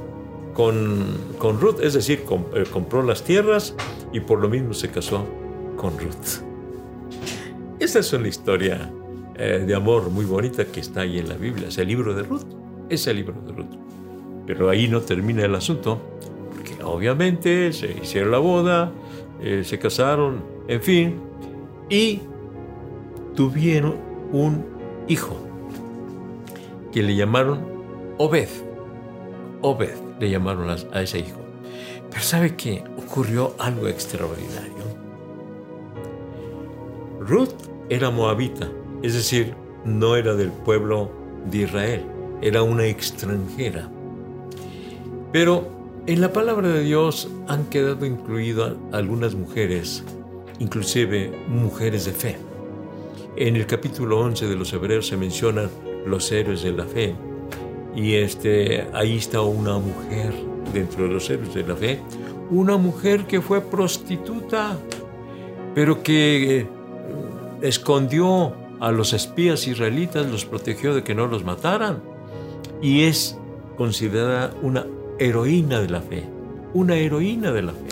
con, 0.55 1.07
con 1.39 1.61
Ruth, 1.61 1.81
es 1.83 1.95
decir, 1.95 2.25
eh, 2.55 2.65
compró 2.71 3.03
las 3.03 3.23
tierras 3.23 3.75
y 4.13 4.21
por 4.21 4.41
lo 4.41 4.49
mismo 4.49 4.75
se 4.75 4.91
casó 4.91 5.25
con 5.81 5.99
Ruth. 5.99 6.45
Esta 7.79 8.01
es 8.01 8.13
una 8.13 8.29
historia 8.29 8.93
eh, 9.35 9.65
de 9.67 9.75
amor 9.75 10.11
muy 10.11 10.27
bonita 10.27 10.67
que 10.67 10.81
está 10.81 11.01
ahí 11.01 11.19
en 11.19 11.31
la 11.31 11.37
Biblia, 11.37 11.69
es 11.69 11.79
el 11.79 11.89
libro 11.89 12.13
de 12.15 12.23
Ruth, 12.23 12.45
es 12.91 13.07
el 13.07 13.17
libro 13.17 13.41
de 13.47 13.53
Ruth. 13.53 13.79
Pero 14.47 14.69
ahí 14.69 14.89
no 14.89 15.01
termina 15.01 15.43
el 15.47 15.55
asunto, 15.55 15.99
porque 16.55 16.83
obviamente 16.85 17.73
se 17.73 17.93
hicieron 17.93 18.31
la 18.31 18.39
boda, 18.39 18.93
eh, 19.41 19.63
se 19.65 19.79
casaron, 19.79 20.45
en 20.69 20.83
fin, 20.83 21.19
y 21.89 22.21
tuvieron 23.35 23.97
un 24.33 24.67
hijo 25.09 25.35
que 26.93 27.03
le 27.03 27.17
llamaron 27.17 27.65
Obed. 28.19 28.51
Obed 29.63 29.97
le 30.21 30.29
llamaron 30.29 30.69
a, 30.69 31.01
ese 31.01 31.21
hijo. 31.21 31.41
Pero 32.11 32.23
¿sabe 32.23 32.55
qué? 32.55 32.85
Ocurrió 32.99 33.55
algo 33.59 33.89
extraordinario. 33.89 35.00
Ruth 37.21 37.55
era 37.89 38.11
moabita, 38.11 38.69
es 39.03 39.15
decir, 39.15 39.55
no 39.85 40.17
era 40.17 40.35
del 40.35 40.51
pueblo 40.51 41.11
de 41.51 41.59
Israel, 41.59 42.05
era 42.43 42.63
una 42.63 42.87
extranjera. 42.87 43.91
Pero 45.33 45.81
En 46.07 46.23
la 46.23 46.33
palabra 46.33 46.69
de 46.69 46.83
Dios 46.83 47.29
han 47.47 47.67
quedado 47.67 48.07
incluidas 48.07 48.73
algunas 48.91 49.35
mujeres, 49.35 50.03
inclusive 50.59 51.31
mujeres 51.47 52.07
de 52.07 52.13
fe. 52.13 52.37
En 53.37 53.55
el 53.55 53.67
capítulo 53.67 54.19
11 54.19 54.49
de 54.49 54.57
los 54.57 54.73
Hebreos 54.73 55.07
se 55.07 55.19
mencionan 55.19 55.71
los 56.07 56.33
héroes 56.33 56.63
de 56.63 56.73
la 56.73 56.85
fe. 56.85 57.15
Y 57.95 58.15
este, 58.15 58.89
ahí 58.95 59.19
está 59.19 59.43
una 59.43 59.79
mujer 59.79 60.33
dentro 60.73 61.05
de 61.05 61.11
los 61.11 61.29
héroes 61.29 61.53
de 61.55 61.65
la 61.65 61.77
fe, 61.77 62.01
una 62.51 62.79
mujer 62.79 63.27
que 63.27 63.43
fue 63.43 63.61
prostituta, 63.61 64.79
pero 65.75 66.03
que 66.03 66.67
escondió 67.63 68.55
a 68.81 68.91
los 68.93 69.13
espías 69.13 69.67
israelitas, 69.67 70.27
los 70.31 70.45
protegió 70.45 70.95
de 70.95 71.03
que 71.03 71.15
no 71.15 71.27
los 71.27 71.45
mataran. 71.45 72.03
Y 72.81 73.03
es 73.03 73.39
considerada 73.77 74.55
una 74.63 74.87
heroína 75.19 75.81
de 75.81 75.89
la 75.89 76.01
fe, 76.01 76.25
una 76.73 76.97
heroína 76.97 77.53
de 77.53 77.63
la 77.63 77.73
fe. 77.73 77.89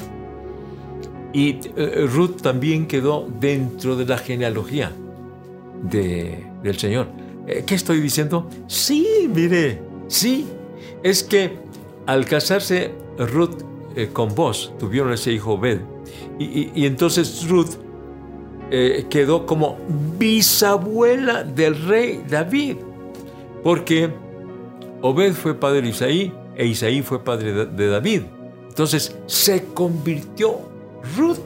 Y 1.33 1.59
eh, 1.77 2.07
Ruth 2.11 2.41
también 2.41 2.87
quedó 2.87 3.29
dentro 3.39 3.97
de 3.97 4.07
la 4.07 4.19
genealogía 4.19 4.93
del 5.83 6.79
Señor. 6.79 7.09
Eh, 7.47 7.65
¿Qué 7.67 7.75
estoy 7.75 8.01
diciendo? 8.01 8.49
Sí, 8.67 9.31
mire, 9.33 9.81
sí. 10.09 10.47
Es 11.03 11.23
que 11.23 11.59
al 12.07 12.25
casarse 12.25 12.93
Ruth 13.19 13.63
eh, 13.95 14.11
con 14.13 14.35
vos, 14.35 14.73
tuvieron 14.79 15.13
ese 15.13 15.33
hijo 15.33 15.55
Obed. 15.55 15.81
Y, 16.39 16.87
entonces 16.87 17.49
Ruth 17.49 17.75
quedó 18.71 19.47
como 19.47 19.79
bisabuela 20.19 21.43
del 21.45 21.81
rey 21.87 22.23
David. 22.29 22.77
Porque 23.63 24.11
Obed 25.01 25.33
fue 25.33 25.55
padre 25.55 25.83
de 25.83 25.89
Isaí 25.89 26.33
e 26.57 26.67
Isaí 26.67 27.03
fue 27.03 27.23
padre 27.25 27.67
de 27.67 27.89
David. 27.89 28.23
Entonces 28.69 29.17
se 29.27 29.65
convirtió 29.75 30.59
Ruth 31.17 31.39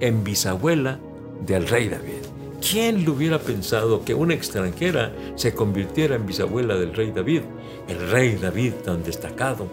en 0.00 0.24
bisabuela 0.24 0.98
del 1.46 1.66
rey 1.68 1.88
David. 1.88 2.20
¿Quién 2.60 3.04
le 3.04 3.10
hubiera 3.10 3.38
pensado 3.38 4.04
que 4.04 4.14
una 4.14 4.34
extranjera 4.34 5.12
se 5.34 5.54
convirtiera 5.54 6.16
en 6.16 6.26
bisabuela 6.26 6.76
del 6.76 6.94
rey 6.94 7.10
David? 7.10 7.42
El 7.88 8.10
rey 8.10 8.36
David 8.36 8.74
tan 8.84 9.02
destacado 9.02 9.66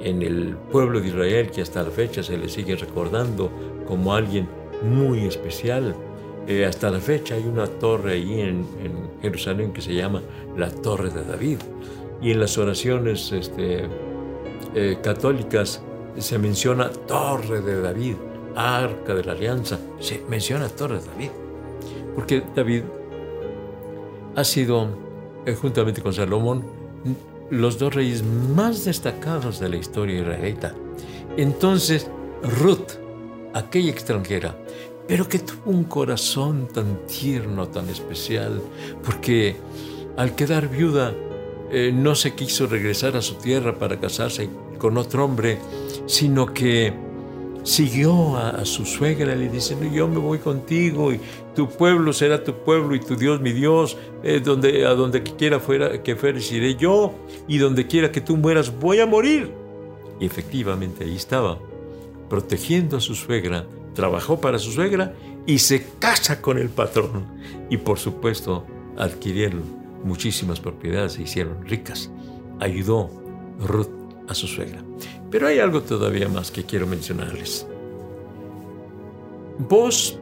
en 0.00 0.22
el 0.22 0.56
pueblo 0.70 1.00
de 1.00 1.08
Israel 1.08 1.50
que 1.50 1.60
hasta 1.60 1.82
la 1.82 1.90
fecha 1.90 2.22
se 2.22 2.38
le 2.38 2.48
sigue 2.48 2.74
recordando 2.76 3.50
como 3.86 4.14
alguien 4.14 4.48
muy 4.82 5.26
especial. 5.26 5.94
Eh, 6.46 6.66
hasta 6.66 6.90
la 6.90 6.98
fecha 6.98 7.34
hay 7.34 7.44
una 7.44 7.66
torre 7.66 8.14
ahí 8.14 8.40
en, 8.40 8.66
Jerusalén 9.22 9.72
que 9.72 9.80
se 9.80 9.94
llama 9.94 10.20
la 10.56 10.68
Torre 10.68 11.10
de 11.10 11.24
David. 11.24 11.58
Y 12.20 12.32
en 12.32 12.40
las 12.40 12.58
oraciones 12.58 13.30
este, 13.30 13.86
eh, 14.74 14.98
católicas 15.00 15.80
se 16.18 16.38
menciona 16.38 16.90
Torre 16.90 17.60
de 17.60 17.80
David, 17.80 18.16
Arca 18.56 19.14
de 19.14 19.24
la 19.24 19.32
Alianza, 19.32 19.78
se 20.00 20.22
menciona 20.28 20.68
Torre 20.68 20.98
de 20.98 21.06
David, 21.06 21.30
porque 22.16 22.42
David 22.54 22.82
ha 24.34 24.44
sido, 24.44 24.88
eh, 25.46 25.54
juntamente 25.54 26.02
con 26.02 26.12
Salomón, 26.12 26.64
los 27.50 27.78
dos 27.78 27.94
reyes 27.94 28.24
más 28.24 28.84
destacados 28.84 29.60
de 29.60 29.68
la 29.68 29.76
historia 29.76 30.20
israelita. 30.20 30.74
Entonces, 31.36 32.10
Ruth, 32.42 32.98
aquella 33.54 33.90
extranjera, 33.90 34.56
pero 35.06 35.28
que 35.28 35.38
tuvo 35.40 35.70
un 35.70 35.84
corazón 35.84 36.68
tan 36.72 37.06
tierno, 37.06 37.68
tan 37.68 37.88
especial, 37.88 38.62
porque 39.04 39.56
al 40.16 40.34
quedar 40.34 40.68
viuda, 40.68 41.14
eh, 41.70 41.90
no 41.92 42.14
se 42.14 42.34
quiso 42.34 42.66
regresar 42.66 43.16
a 43.16 43.22
su 43.22 43.36
tierra 43.36 43.78
para 43.78 43.98
casarse 43.98 44.50
con 44.78 44.98
otro 44.98 45.24
hombre, 45.24 45.58
sino 46.06 46.46
que 46.52 46.92
siguió 47.62 48.36
a, 48.36 48.64
su 48.64 48.84
suegra 48.84 49.34
y 49.34 49.38
le 49.38 49.48
dice, 49.48 49.76
yo 49.92 50.08
me 50.08 50.18
voy 50.18 50.38
contigo 50.38 51.12
y 51.12 51.20
tu 51.54 51.68
pueblo 51.68 52.12
será 52.12 52.42
tu 52.42 52.54
pueblo 52.64 52.94
y 52.94 53.00
tu 53.00 53.16
Dios 53.16 53.40
mi 53.40 53.52
Dios, 53.52 53.96
eh, 54.22 54.40
donde, 54.44 54.84
a 54.84 54.94
donde 54.94 55.22
quiera 55.22 55.60
fuera, 55.60 56.02
que 56.02 56.16
fueres 56.16 56.50
iré 56.52 56.74
yo 56.74 57.14
y 57.48 57.58
donde 57.58 57.86
quiera 57.86 58.12
que 58.12 58.20
tú 58.20 58.36
mueras 58.36 58.78
voy 58.78 59.00
a 59.00 59.06
morir. 59.06 59.50
Y 60.20 60.26
efectivamente 60.26 61.04
ahí 61.04 61.16
estaba, 61.16 61.58
protegiendo 62.28 62.96
a 62.96 63.00
su 63.00 63.14
suegra, 63.14 63.64
trabajó 63.94 64.40
para 64.40 64.58
su 64.58 64.72
suegra 64.72 65.14
y 65.46 65.58
se 65.58 65.84
casa 65.98 66.40
con 66.40 66.58
el 66.58 66.68
patrón. 66.68 67.26
Y 67.70 67.78
por 67.78 67.98
supuesto 67.98 68.66
adquirieron 68.96 69.82
muchísimas 70.04 70.60
propiedades 70.60 71.12
se 71.12 71.22
hicieron 71.22 71.64
ricas. 71.66 72.10
Ayudó 72.60 73.10
Ruth 73.60 73.90
a 74.28 74.34
su 74.34 74.46
suegra. 74.46 74.82
Pero 75.30 75.46
hay 75.46 75.58
algo 75.58 75.82
todavía 75.82 76.28
más 76.28 76.50
que 76.50 76.64
quiero 76.64 76.86
mencionarles. 76.86 77.66
Vos 79.58 80.18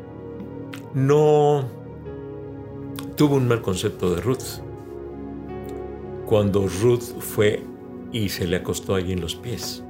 no 0.95 1.69
tuvo 3.17 3.37
un 3.37 3.49
mal 3.49 3.63
concepto 3.63 4.15
de 4.15 4.21
Ruth. 4.21 4.61
Cuando 6.27 6.67
Ruth 6.69 7.19
fue 7.19 7.63
y 8.13 8.29
se 8.29 8.47
le 8.47 8.57
acostó 8.57 8.95
allí 8.95 9.13
en 9.13 9.21
los 9.21 9.35
pies. 9.35 9.83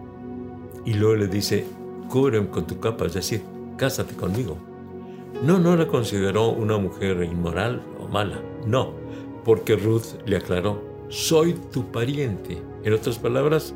Y 0.84 0.94
luego 0.94 1.16
le 1.16 1.28
dice, 1.28 1.66
cúbreme 2.08 2.48
con 2.48 2.66
tu 2.66 2.80
capa, 2.80 3.06
es 3.06 3.14
decir, 3.14 3.42
cásate 3.80 4.14
conmigo. 4.14 4.58
No, 5.42 5.58
no 5.58 5.74
la 5.74 5.88
consideró 5.88 6.50
una 6.50 6.76
mujer 6.76 7.24
inmoral 7.24 7.82
o 7.98 8.06
mala, 8.06 8.40
no 8.66 9.00
porque 9.44 9.76
Ruth 9.76 10.20
le 10.26 10.36
aclaró, 10.36 10.82
soy 11.08 11.54
tu 11.72 11.90
pariente. 11.90 12.62
En 12.84 12.92
otras 12.92 13.18
palabras, 13.18 13.74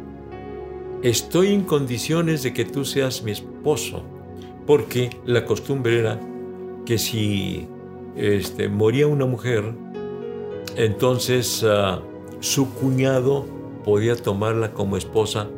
estoy 1.02 1.48
en 1.48 1.62
condiciones 1.62 2.42
de 2.42 2.52
que 2.52 2.64
tú 2.64 2.84
seas 2.84 3.22
mi 3.22 3.32
esposo, 3.32 4.02
porque 4.66 5.10
la 5.24 5.44
costumbre 5.44 5.98
era 5.98 6.20
que 6.86 6.98
si 6.98 7.66
este, 8.16 8.68
moría 8.68 9.06
una 9.06 9.26
mujer, 9.26 9.74
entonces 10.76 11.64
ah, 11.66 12.00
su 12.40 12.72
cuñado 12.74 13.46
podía 13.84 14.16
tomarla 14.16 14.72
como 14.72 14.96
esposa 14.96 15.48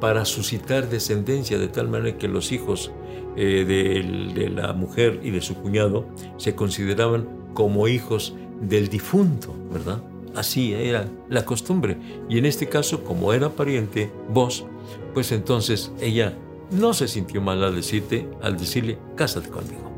para 0.00 0.24
suscitar 0.24 0.88
descendencia, 0.88 1.58
de 1.58 1.68
tal 1.68 1.88
manera 1.88 2.18
que 2.18 2.28
los 2.28 2.52
hijos 2.52 2.90
eh, 3.36 4.32
de 4.34 4.50
la 4.50 4.72
mujer 4.72 5.20
y 5.22 5.30
de 5.30 5.40
su 5.40 5.54
cuñado 5.54 6.06
se 6.36 6.54
consideraban 6.54 7.26
como 7.54 7.88
hijos 7.88 8.34
del 8.60 8.88
difunto, 8.88 9.54
¿verdad? 9.72 10.02
Así 10.34 10.72
era 10.74 11.08
la 11.28 11.44
costumbre. 11.44 11.96
Y 12.28 12.38
en 12.38 12.46
este 12.46 12.68
caso, 12.68 13.04
como 13.04 13.32
era 13.32 13.50
pariente, 13.50 14.10
vos, 14.28 14.64
pues 15.12 15.32
entonces 15.32 15.92
ella 16.00 16.36
no 16.70 16.92
se 16.92 17.08
sintió 17.08 17.40
mal 17.40 17.62
al 17.62 17.74
decirte, 17.74 18.28
al 18.42 18.56
decirle, 18.56 18.98
cásate 19.16 19.48
conmigo. 19.48 19.92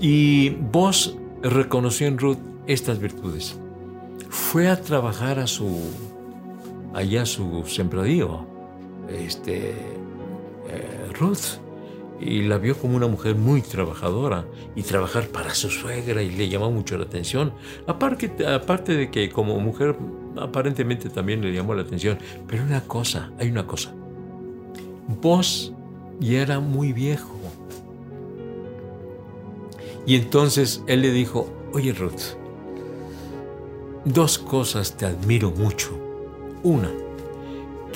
Y 0.00 0.50
vos 0.50 1.16
reconoció 1.42 2.06
en 2.06 2.18
Ruth 2.18 2.38
estas 2.66 2.98
virtudes. 2.98 3.56
Fue 4.30 4.68
a 4.68 4.80
trabajar 4.80 5.38
a 5.38 5.46
su, 5.46 5.78
allá 6.94 7.22
a 7.22 7.26
su 7.26 7.64
sembradío, 7.66 8.46
este, 9.08 9.70
eh, 9.70 11.10
Ruth, 11.18 11.58
y 12.20 12.42
la 12.42 12.58
vio 12.58 12.76
como 12.76 12.96
una 12.96 13.08
mujer 13.08 13.34
muy 13.34 13.62
trabajadora 13.62 14.46
y 14.76 14.82
trabajar 14.82 15.28
para 15.28 15.54
su 15.54 15.70
suegra 15.70 16.22
y 16.22 16.30
le 16.30 16.48
llamó 16.48 16.70
mucho 16.70 16.96
la 16.96 17.04
atención. 17.04 17.52
Aparte, 17.86 18.46
aparte 18.46 18.94
de 18.94 19.10
que 19.10 19.28
como 19.30 19.58
mujer 19.58 19.96
aparentemente 20.36 21.08
también 21.08 21.42
le 21.42 21.52
llamó 21.52 21.74
la 21.74 21.82
atención. 21.82 22.18
Pero 22.46 22.62
una 22.62 22.82
cosa, 22.82 23.32
hay 23.38 23.50
una 23.50 23.66
cosa. 23.66 23.92
Vos 25.20 25.72
ya 26.20 26.42
era 26.42 26.60
muy 26.60 26.92
viejo. 26.92 27.38
Y 30.06 30.16
entonces 30.16 30.82
él 30.86 31.02
le 31.02 31.12
dijo, 31.12 31.48
oye 31.72 31.92
Ruth, 31.92 32.36
dos 34.04 34.38
cosas 34.38 34.96
te 34.96 35.06
admiro 35.06 35.50
mucho. 35.50 35.90
Una, 36.62 36.90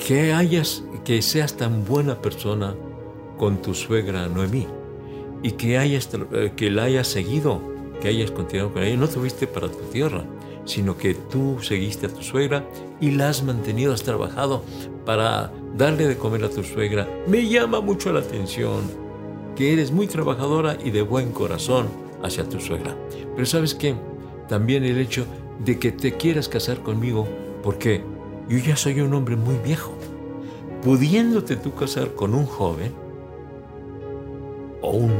que 0.05 0.33
hayas, 0.33 0.83
que 1.03 1.21
seas 1.21 1.55
tan 1.55 1.85
buena 1.85 2.21
persona 2.21 2.75
con 3.37 3.61
tu 3.61 3.73
suegra 3.73 4.27
Noemí 4.27 4.67
y 5.43 5.51
que, 5.51 5.77
hayas, 5.77 6.09
eh, 6.33 6.53
que 6.55 6.71
la 6.71 6.83
hayas 6.83 7.07
seguido, 7.07 7.61
que 8.01 8.07
hayas 8.09 8.31
continuado 8.31 8.73
con 8.73 8.83
ella. 8.83 8.97
No 8.97 9.07
te 9.07 9.19
fuiste 9.19 9.47
para 9.47 9.69
tu 9.69 9.83
tierra, 9.91 10.23
sino 10.65 10.97
que 10.97 11.13
tú 11.13 11.57
seguiste 11.61 12.07
a 12.07 12.09
tu 12.09 12.23
suegra 12.23 12.67
y 12.99 13.11
la 13.11 13.29
has 13.29 13.43
mantenido, 13.43 13.93
has 13.93 14.03
trabajado 14.03 14.63
para 15.05 15.51
darle 15.75 16.07
de 16.07 16.17
comer 16.17 16.43
a 16.43 16.49
tu 16.49 16.63
suegra. 16.63 17.07
Me 17.27 17.47
llama 17.47 17.81
mucho 17.81 18.11
la 18.11 18.19
atención 18.19 18.81
que 19.55 19.73
eres 19.73 19.91
muy 19.91 20.07
trabajadora 20.07 20.77
y 20.83 20.91
de 20.91 21.01
buen 21.01 21.31
corazón 21.31 21.87
hacia 22.23 22.47
tu 22.47 22.59
suegra. 22.59 22.95
Pero 23.35 23.45
sabes 23.45 23.73
qué? 23.73 23.95
También 24.47 24.83
el 24.83 24.97
hecho 24.97 25.25
de 25.63 25.79
que 25.79 25.91
te 25.91 26.13
quieras 26.13 26.47
casar 26.49 26.81
conmigo, 26.81 27.27
porque 27.63 28.03
yo 28.49 28.57
ya 28.57 28.75
soy 28.75 29.01
un 29.01 29.13
hombre 29.13 29.35
muy 29.35 29.55
viejo. 29.57 29.93
Pudiéndote 30.83 31.55
tú 31.55 31.73
casar 31.73 32.13
con 32.13 32.33
un 32.33 32.45
joven, 32.45 32.93
un 34.91 35.11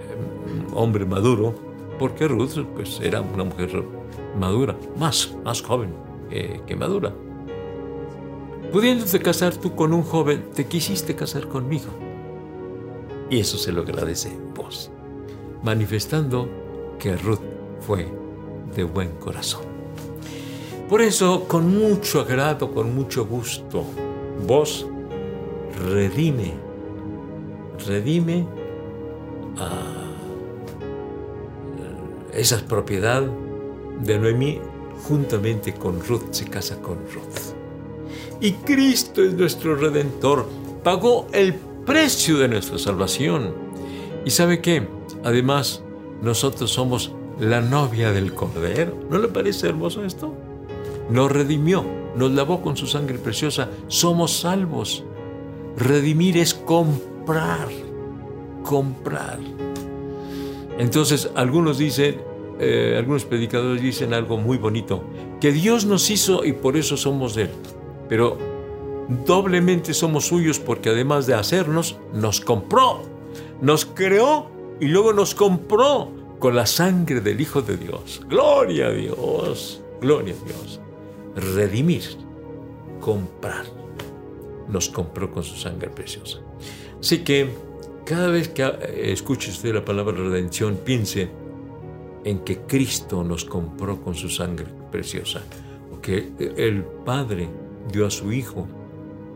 em, 0.00 0.74
hombre 0.74 1.04
maduro, 1.04 1.54
porque 1.98 2.28
Ruth 2.28 2.64
pues, 2.74 3.00
era 3.00 3.20
una 3.20 3.44
mujer 3.44 3.82
madura, 4.38 4.76
más, 4.98 5.34
más 5.44 5.62
joven 5.62 5.94
que 6.28 6.76
madura. 6.76 7.14
pudiéndote 8.72 9.20
casar 9.20 9.56
tú 9.56 9.74
con 9.74 9.92
un 9.92 10.02
joven, 10.02 10.50
te 10.54 10.66
quisiste 10.66 11.14
casar 11.14 11.48
conmigo. 11.48 11.86
Y 13.30 13.40
eso 13.40 13.56
se 13.58 13.72
lo 13.72 13.82
agradece 13.82 14.36
vos, 14.54 14.90
manifestando 15.62 16.48
que 16.98 17.16
Ruth 17.16 17.40
fue 17.80 18.06
de 18.74 18.84
buen 18.84 19.10
corazón. 19.12 19.62
Por 20.88 21.00
eso, 21.00 21.48
con 21.48 21.76
mucho 21.76 22.20
agrado, 22.20 22.72
con 22.72 22.94
mucho 22.94 23.26
gusto, 23.26 23.84
vos 24.46 24.86
redime, 25.90 26.54
redime 27.86 28.46
a 29.58 30.06
esa 32.32 32.58
propiedad 32.66 33.22
de 34.02 34.18
Noemí 34.18 34.60
juntamente 35.08 35.74
con 35.74 36.00
Ruth, 36.00 36.32
se 36.32 36.44
casa 36.44 36.80
con 36.80 36.98
Ruth. 37.12 37.54
Y 38.40 38.52
Cristo 38.52 39.22
es 39.22 39.34
nuestro 39.34 39.76
redentor, 39.76 40.46
pagó 40.82 41.26
el 41.32 41.54
precio 41.54 42.38
de 42.38 42.48
nuestra 42.48 42.78
salvación. 42.78 43.54
¿Y 44.24 44.30
sabe 44.30 44.60
qué? 44.60 44.86
Además, 45.24 45.82
nosotros 46.22 46.70
somos 46.70 47.12
la 47.40 47.60
novia 47.60 48.12
del 48.12 48.34
Cordero. 48.34 48.98
¿No 49.10 49.18
le 49.18 49.28
parece 49.28 49.68
hermoso 49.68 50.04
esto? 50.04 50.34
Nos 51.10 51.30
redimió, 51.30 51.84
nos 52.16 52.32
lavó 52.32 52.60
con 52.60 52.76
su 52.76 52.86
sangre 52.86 53.18
preciosa, 53.18 53.70
somos 53.88 54.38
salvos. 54.38 55.04
Redimir 55.76 56.36
es 56.38 56.54
comprar, 56.54 57.15
comprar. 58.64 59.38
Entonces, 60.78 61.30
algunos 61.34 61.78
dicen, 61.78 62.20
eh, 62.58 62.94
algunos 62.98 63.24
predicadores 63.24 63.82
dicen 63.82 64.14
algo 64.14 64.36
muy 64.36 64.58
bonito, 64.58 65.02
que 65.40 65.52
Dios 65.52 65.84
nos 65.84 66.10
hizo 66.10 66.44
y 66.44 66.52
por 66.52 66.76
eso 66.76 66.96
somos 66.96 67.36
Él. 67.36 67.50
Pero 68.08 68.36
doblemente 69.26 69.94
somos 69.94 70.26
suyos 70.26 70.58
porque 70.58 70.90
además 70.90 71.26
de 71.26 71.34
hacernos, 71.34 71.96
nos 72.12 72.40
compró, 72.40 73.02
nos 73.60 73.86
creó 73.86 74.50
y 74.80 74.86
luego 74.86 75.12
nos 75.12 75.34
compró 75.34 76.10
con 76.38 76.54
la 76.54 76.66
sangre 76.66 77.20
del 77.20 77.40
Hijo 77.40 77.62
de 77.62 77.76
Dios. 77.76 78.22
Gloria 78.28 78.86
a 78.86 78.90
Dios, 78.90 79.82
gloria 80.00 80.34
a 80.34 80.44
Dios. 80.44 80.80
Redimir, 81.34 82.04
comprar. 83.00 83.64
Nos 84.68 84.88
compró 84.88 85.30
con 85.30 85.42
su 85.44 85.56
sangre 85.56 85.88
preciosa. 85.90 86.40
Así 87.06 87.18
que 87.18 87.48
cada 88.04 88.26
vez 88.26 88.48
que 88.48 88.64
eh, 88.64 89.12
escuche 89.12 89.52
usted 89.52 89.72
la 89.72 89.84
palabra 89.84 90.16
redención, 90.16 90.76
piense 90.84 91.30
en 92.24 92.40
que 92.40 92.62
Cristo 92.62 93.22
nos 93.22 93.44
compró 93.44 94.02
con 94.02 94.16
su 94.16 94.28
sangre 94.28 94.66
preciosa, 94.90 95.40
o 95.92 96.00
que 96.00 96.32
el 96.56 96.82
Padre 96.82 97.48
dio 97.92 98.08
a 98.08 98.10
su 98.10 98.32
Hijo 98.32 98.66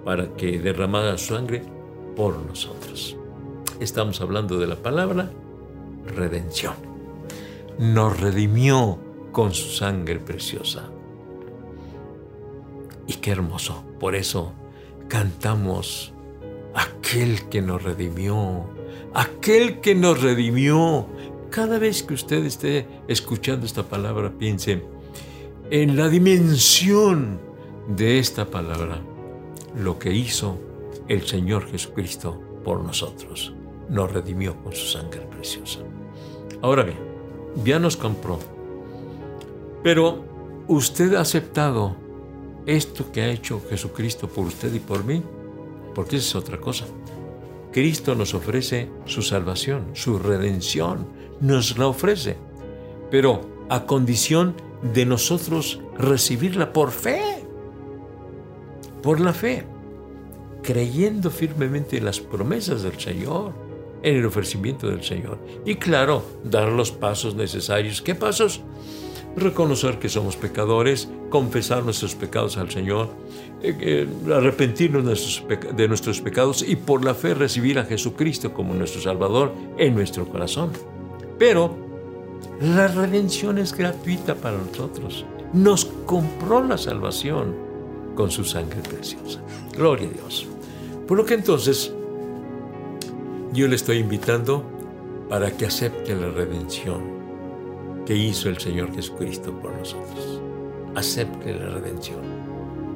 para 0.04 0.34
que 0.34 0.58
derramara 0.58 1.16
su 1.16 1.32
sangre 1.32 1.62
por 2.16 2.44
nosotros. 2.44 3.16
Estamos 3.78 4.20
hablando 4.20 4.58
de 4.58 4.66
la 4.66 4.74
palabra 4.74 5.30
redención. 6.08 6.74
Nos 7.78 8.18
redimió 8.18 8.98
con 9.30 9.54
su 9.54 9.68
sangre 9.68 10.18
preciosa. 10.18 10.90
Y 13.06 13.12
qué 13.12 13.30
hermoso. 13.30 13.84
Por 14.00 14.16
eso 14.16 14.54
cantamos, 15.06 16.12
aquel 16.74 17.48
que 17.48 17.62
nos 17.62 17.82
redimió, 17.82 18.64
aquel 19.14 19.80
que 19.80 19.94
nos 19.94 20.20
redimió. 20.20 21.06
Cada 21.50 21.78
vez 21.78 22.02
que 22.02 22.14
usted 22.14 22.44
esté 22.44 22.86
escuchando 23.08 23.66
esta 23.66 23.82
palabra, 23.82 24.32
piense 24.38 24.82
en 25.70 25.96
la 25.96 26.08
dimensión 26.08 27.40
de 27.88 28.18
esta 28.18 28.44
palabra, 28.46 29.00
lo 29.76 29.98
que 29.98 30.12
hizo 30.12 30.58
el 31.08 31.26
Señor 31.26 31.68
Jesucristo 31.70 32.40
por 32.64 32.82
nosotros. 32.82 33.52
Nos 33.88 34.12
redimió 34.12 34.56
con 34.62 34.72
su 34.72 34.86
sangre 34.86 35.22
preciosa. 35.22 35.80
Ahora 36.62 36.84
bien, 36.84 36.98
ya 37.64 37.78
nos 37.78 37.96
compró. 37.96 38.38
Pero 39.82 40.24
usted 40.68 41.14
ha 41.14 41.22
aceptado 41.22 41.96
esto 42.66 43.10
que 43.10 43.22
ha 43.22 43.28
hecho 43.28 43.60
Jesucristo 43.68 44.28
por 44.28 44.46
usted 44.46 44.72
y 44.74 44.78
por 44.78 45.04
mí, 45.04 45.22
porque 45.94 46.16
esa 46.16 46.26
es 46.26 46.34
otra 46.34 46.60
cosa. 46.60 46.86
Cristo 47.72 48.14
nos 48.14 48.34
ofrece 48.34 48.90
su 49.04 49.22
salvación, 49.22 49.90
su 49.94 50.18
redención, 50.18 51.06
nos 51.40 51.78
la 51.78 51.86
ofrece, 51.86 52.36
pero 53.10 53.42
a 53.68 53.86
condición 53.86 54.54
de 54.94 55.06
nosotros 55.06 55.80
recibirla 55.96 56.72
por 56.72 56.90
fe 56.90 57.40
por 59.02 59.20
la 59.20 59.32
fe, 59.32 59.64
creyendo 60.62 61.30
firmemente 61.30 61.96
en 61.96 62.04
las 62.04 62.20
promesas 62.20 62.82
del 62.82 62.98
Señor, 62.98 63.52
en 64.02 64.16
el 64.16 64.26
ofrecimiento 64.26 64.88
del 64.88 65.02
Señor. 65.02 65.38
Y 65.64 65.76
claro, 65.76 66.22
dar 66.44 66.68
los 66.68 66.90
pasos 66.90 67.34
necesarios. 67.34 68.02
¿Qué 68.02 68.14
pasos? 68.14 68.60
Reconocer 69.36 69.98
que 69.98 70.08
somos 70.08 70.36
pecadores, 70.36 71.08
confesar 71.30 71.84
nuestros 71.84 72.14
pecados 72.14 72.56
al 72.56 72.70
Señor, 72.70 73.10
eh, 73.62 73.76
eh, 73.80 74.08
arrepentirnos 74.34 75.04
de 75.76 75.88
nuestros 75.88 76.20
pecados 76.20 76.64
y 76.66 76.76
por 76.76 77.04
la 77.04 77.14
fe 77.14 77.34
recibir 77.34 77.78
a 77.78 77.84
Jesucristo 77.84 78.52
como 78.52 78.74
nuestro 78.74 79.00
Salvador 79.00 79.54
en 79.78 79.94
nuestro 79.94 80.26
corazón. 80.26 80.72
Pero 81.38 81.76
la 82.60 82.88
redención 82.88 83.58
es 83.58 83.72
gratuita 83.72 84.34
para 84.34 84.58
nosotros. 84.58 85.24
Nos 85.52 85.84
compró 86.06 86.62
la 86.62 86.76
salvación 86.76 87.54
con 88.14 88.30
su 88.30 88.44
sangre 88.44 88.80
preciosa. 88.82 89.40
Gloria 89.76 90.08
a 90.08 90.12
Dios. 90.12 90.46
Por 91.06 91.16
lo 91.16 91.24
que 91.24 91.34
entonces 91.34 91.92
yo 93.52 93.66
le 93.66 93.76
estoy 93.76 93.98
invitando 93.98 94.64
para 95.28 95.50
que 95.50 95.66
acepte 95.66 96.14
la 96.14 96.30
redención 96.30 97.19
que 98.10 98.16
hizo 98.16 98.48
el 98.48 98.58
Señor 98.58 98.92
Jesucristo 98.92 99.52
por 99.52 99.72
nosotros. 99.72 100.42
Acepte 100.96 101.54
la 101.54 101.68
redención. 101.68 102.18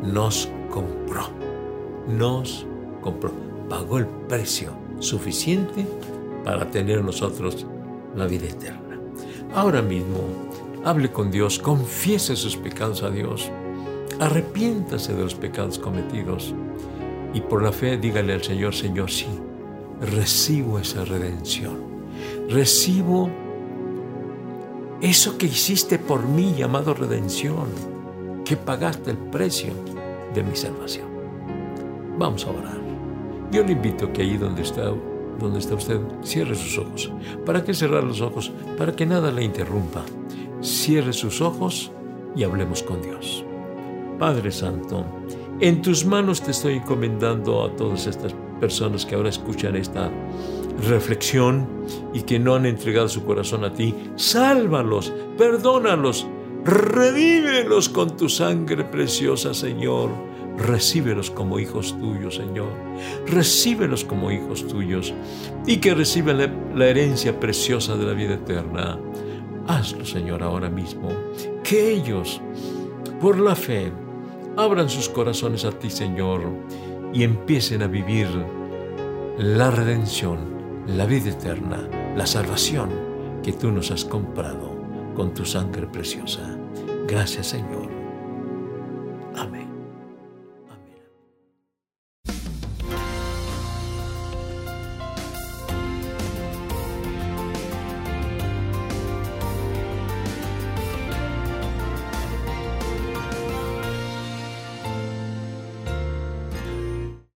Nos 0.02 0.48
compró. 0.70 1.28
Nos 2.08 2.66
compró. 3.00 3.30
Pagó 3.68 3.98
el 3.98 4.08
precio 4.08 4.72
suficiente 4.98 5.86
para 6.42 6.68
tener 6.68 7.04
nosotros 7.04 7.64
la 8.16 8.26
vida 8.26 8.46
eterna. 8.46 8.98
Ahora 9.54 9.82
mismo, 9.82 10.18
hable 10.84 11.12
con 11.12 11.30
Dios, 11.30 11.60
confiese 11.60 12.34
sus 12.34 12.56
pecados 12.56 13.04
a 13.04 13.10
Dios 13.10 13.52
Arrepiéntase 14.18 15.14
de 15.14 15.22
los 15.22 15.36
pecados 15.36 15.78
cometidos 15.78 16.52
y 17.32 17.40
por 17.40 17.62
la 17.62 17.70
fe 17.70 17.98
dígale 17.98 18.32
al 18.32 18.42
Señor, 18.42 18.74
Señor, 18.74 19.12
sí, 19.12 19.28
recibo 20.00 20.80
esa 20.80 21.04
redención. 21.04 21.78
Recibo 22.48 23.30
eso 25.00 25.38
que 25.38 25.46
hiciste 25.46 25.98
por 25.98 26.26
mí 26.26 26.54
llamado 26.56 26.94
redención, 26.94 27.66
que 28.44 28.56
pagaste 28.56 29.10
el 29.10 29.16
precio 29.16 29.72
de 30.34 30.42
mi 30.42 30.56
salvación. 30.56 31.06
Vamos 32.18 32.46
a 32.46 32.50
orar. 32.50 32.78
Yo 33.50 33.64
le 33.64 33.72
invito 33.72 34.12
que 34.12 34.22
ahí 34.22 34.36
donde 34.36 34.62
está, 34.62 34.92
donde 35.38 35.58
está 35.58 35.74
usted, 35.74 36.00
cierre 36.22 36.54
sus 36.54 36.78
ojos. 36.78 37.12
¿Para 37.44 37.64
qué 37.64 37.74
cerrar 37.74 38.04
los 38.04 38.20
ojos? 38.20 38.52
Para 38.76 38.94
que 38.94 39.06
nada 39.06 39.30
le 39.30 39.44
interrumpa. 39.44 40.04
Cierre 40.60 41.12
sus 41.12 41.40
ojos 41.40 41.92
y 42.34 42.44
hablemos 42.44 42.82
con 42.82 43.02
Dios. 43.02 43.44
Padre 44.18 44.50
Santo, 44.50 45.04
en 45.60 45.82
tus 45.82 46.04
manos 46.04 46.40
te 46.40 46.50
estoy 46.50 46.74
encomendando 46.74 47.64
a 47.64 47.74
todas 47.76 48.06
estas 48.06 48.34
personas 48.60 49.04
que 49.04 49.14
ahora 49.14 49.28
escuchan 49.28 49.76
esta 49.76 50.10
reflexión 50.88 51.66
y 52.12 52.22
que 52.22 52.38
no 52.38 52.54
han 52.54 52.66
entregado 52.66 53.08
su 53.08 53.24
corazón 53.24 53.64
a 53.64 53.72
ti. 53.72 53.94
Sálvalos, 54.16 55.12
perdónalos, 55.38 56.26
revívelos 56.64 57.88
con 57.88 58.16
tu 58.16 58.28
sangre 58.28 58.84
preciosa, 58.84 59.54
Señor. 59.54 60.10
Recíbelos 60.56 61.32
como 61.32 61.58
hijos 61.58 61.98
tuyos, 61.98 62.36
Señor. 62.36 62.68
Recíbelos 63.26 64.04
como 64.04 64.30
hijos 64.30 64.66
tuyos 64.68 65.12
y 65.66 65.78
que 65.78 65.94
reciban 65.94 66.38
la, 66.38 66.52
la 66.74 66.86
herencia 66.86 67.38
preciosa 67.40 67.96
de 67.96 68.06
la 68.06 68.12
vida 68.12 68.34
eterna. 68.34 68.98
Hazlo, 69.66 70.04
Señor, 70.04 70.42
ahora 70.42 70.70
mismo. 70.70 71.08
Que 71.64 71.92
ellos, 71.92 72.40
por 73.20 73.38
la 73.40 73.56
fe, 73.56 73.90
abran 74.56 74.88
sus 74.88 75.08
corazones 75.08 75.64
a 75.64 75.72
ti, 75.72 75.90
Señor, 75.90 76.42
y 77.12 77.22
empiecen 77.22 77.82
a 77.82 77.86
vivir 77.86 78.28
la 79.38 79.70
redención, 79.70 80.53
la 80.86 81.06
vida 81.06 81.30
eterna, 81.30 81.88
la 82.14 82.26
salvación 82.26 82.90
que 83.42 83.52
tú 83.52 83.70
nos 83.70 83.90
has 83.90 84.04
comprado 84.04 84.74
con 85.14 85.32
tu 85.32 85.44
sangre 85.44 85.86
preciosa. 85.86 86.42
Gracias, 87.06 87.48
Señor. 87.48 87.83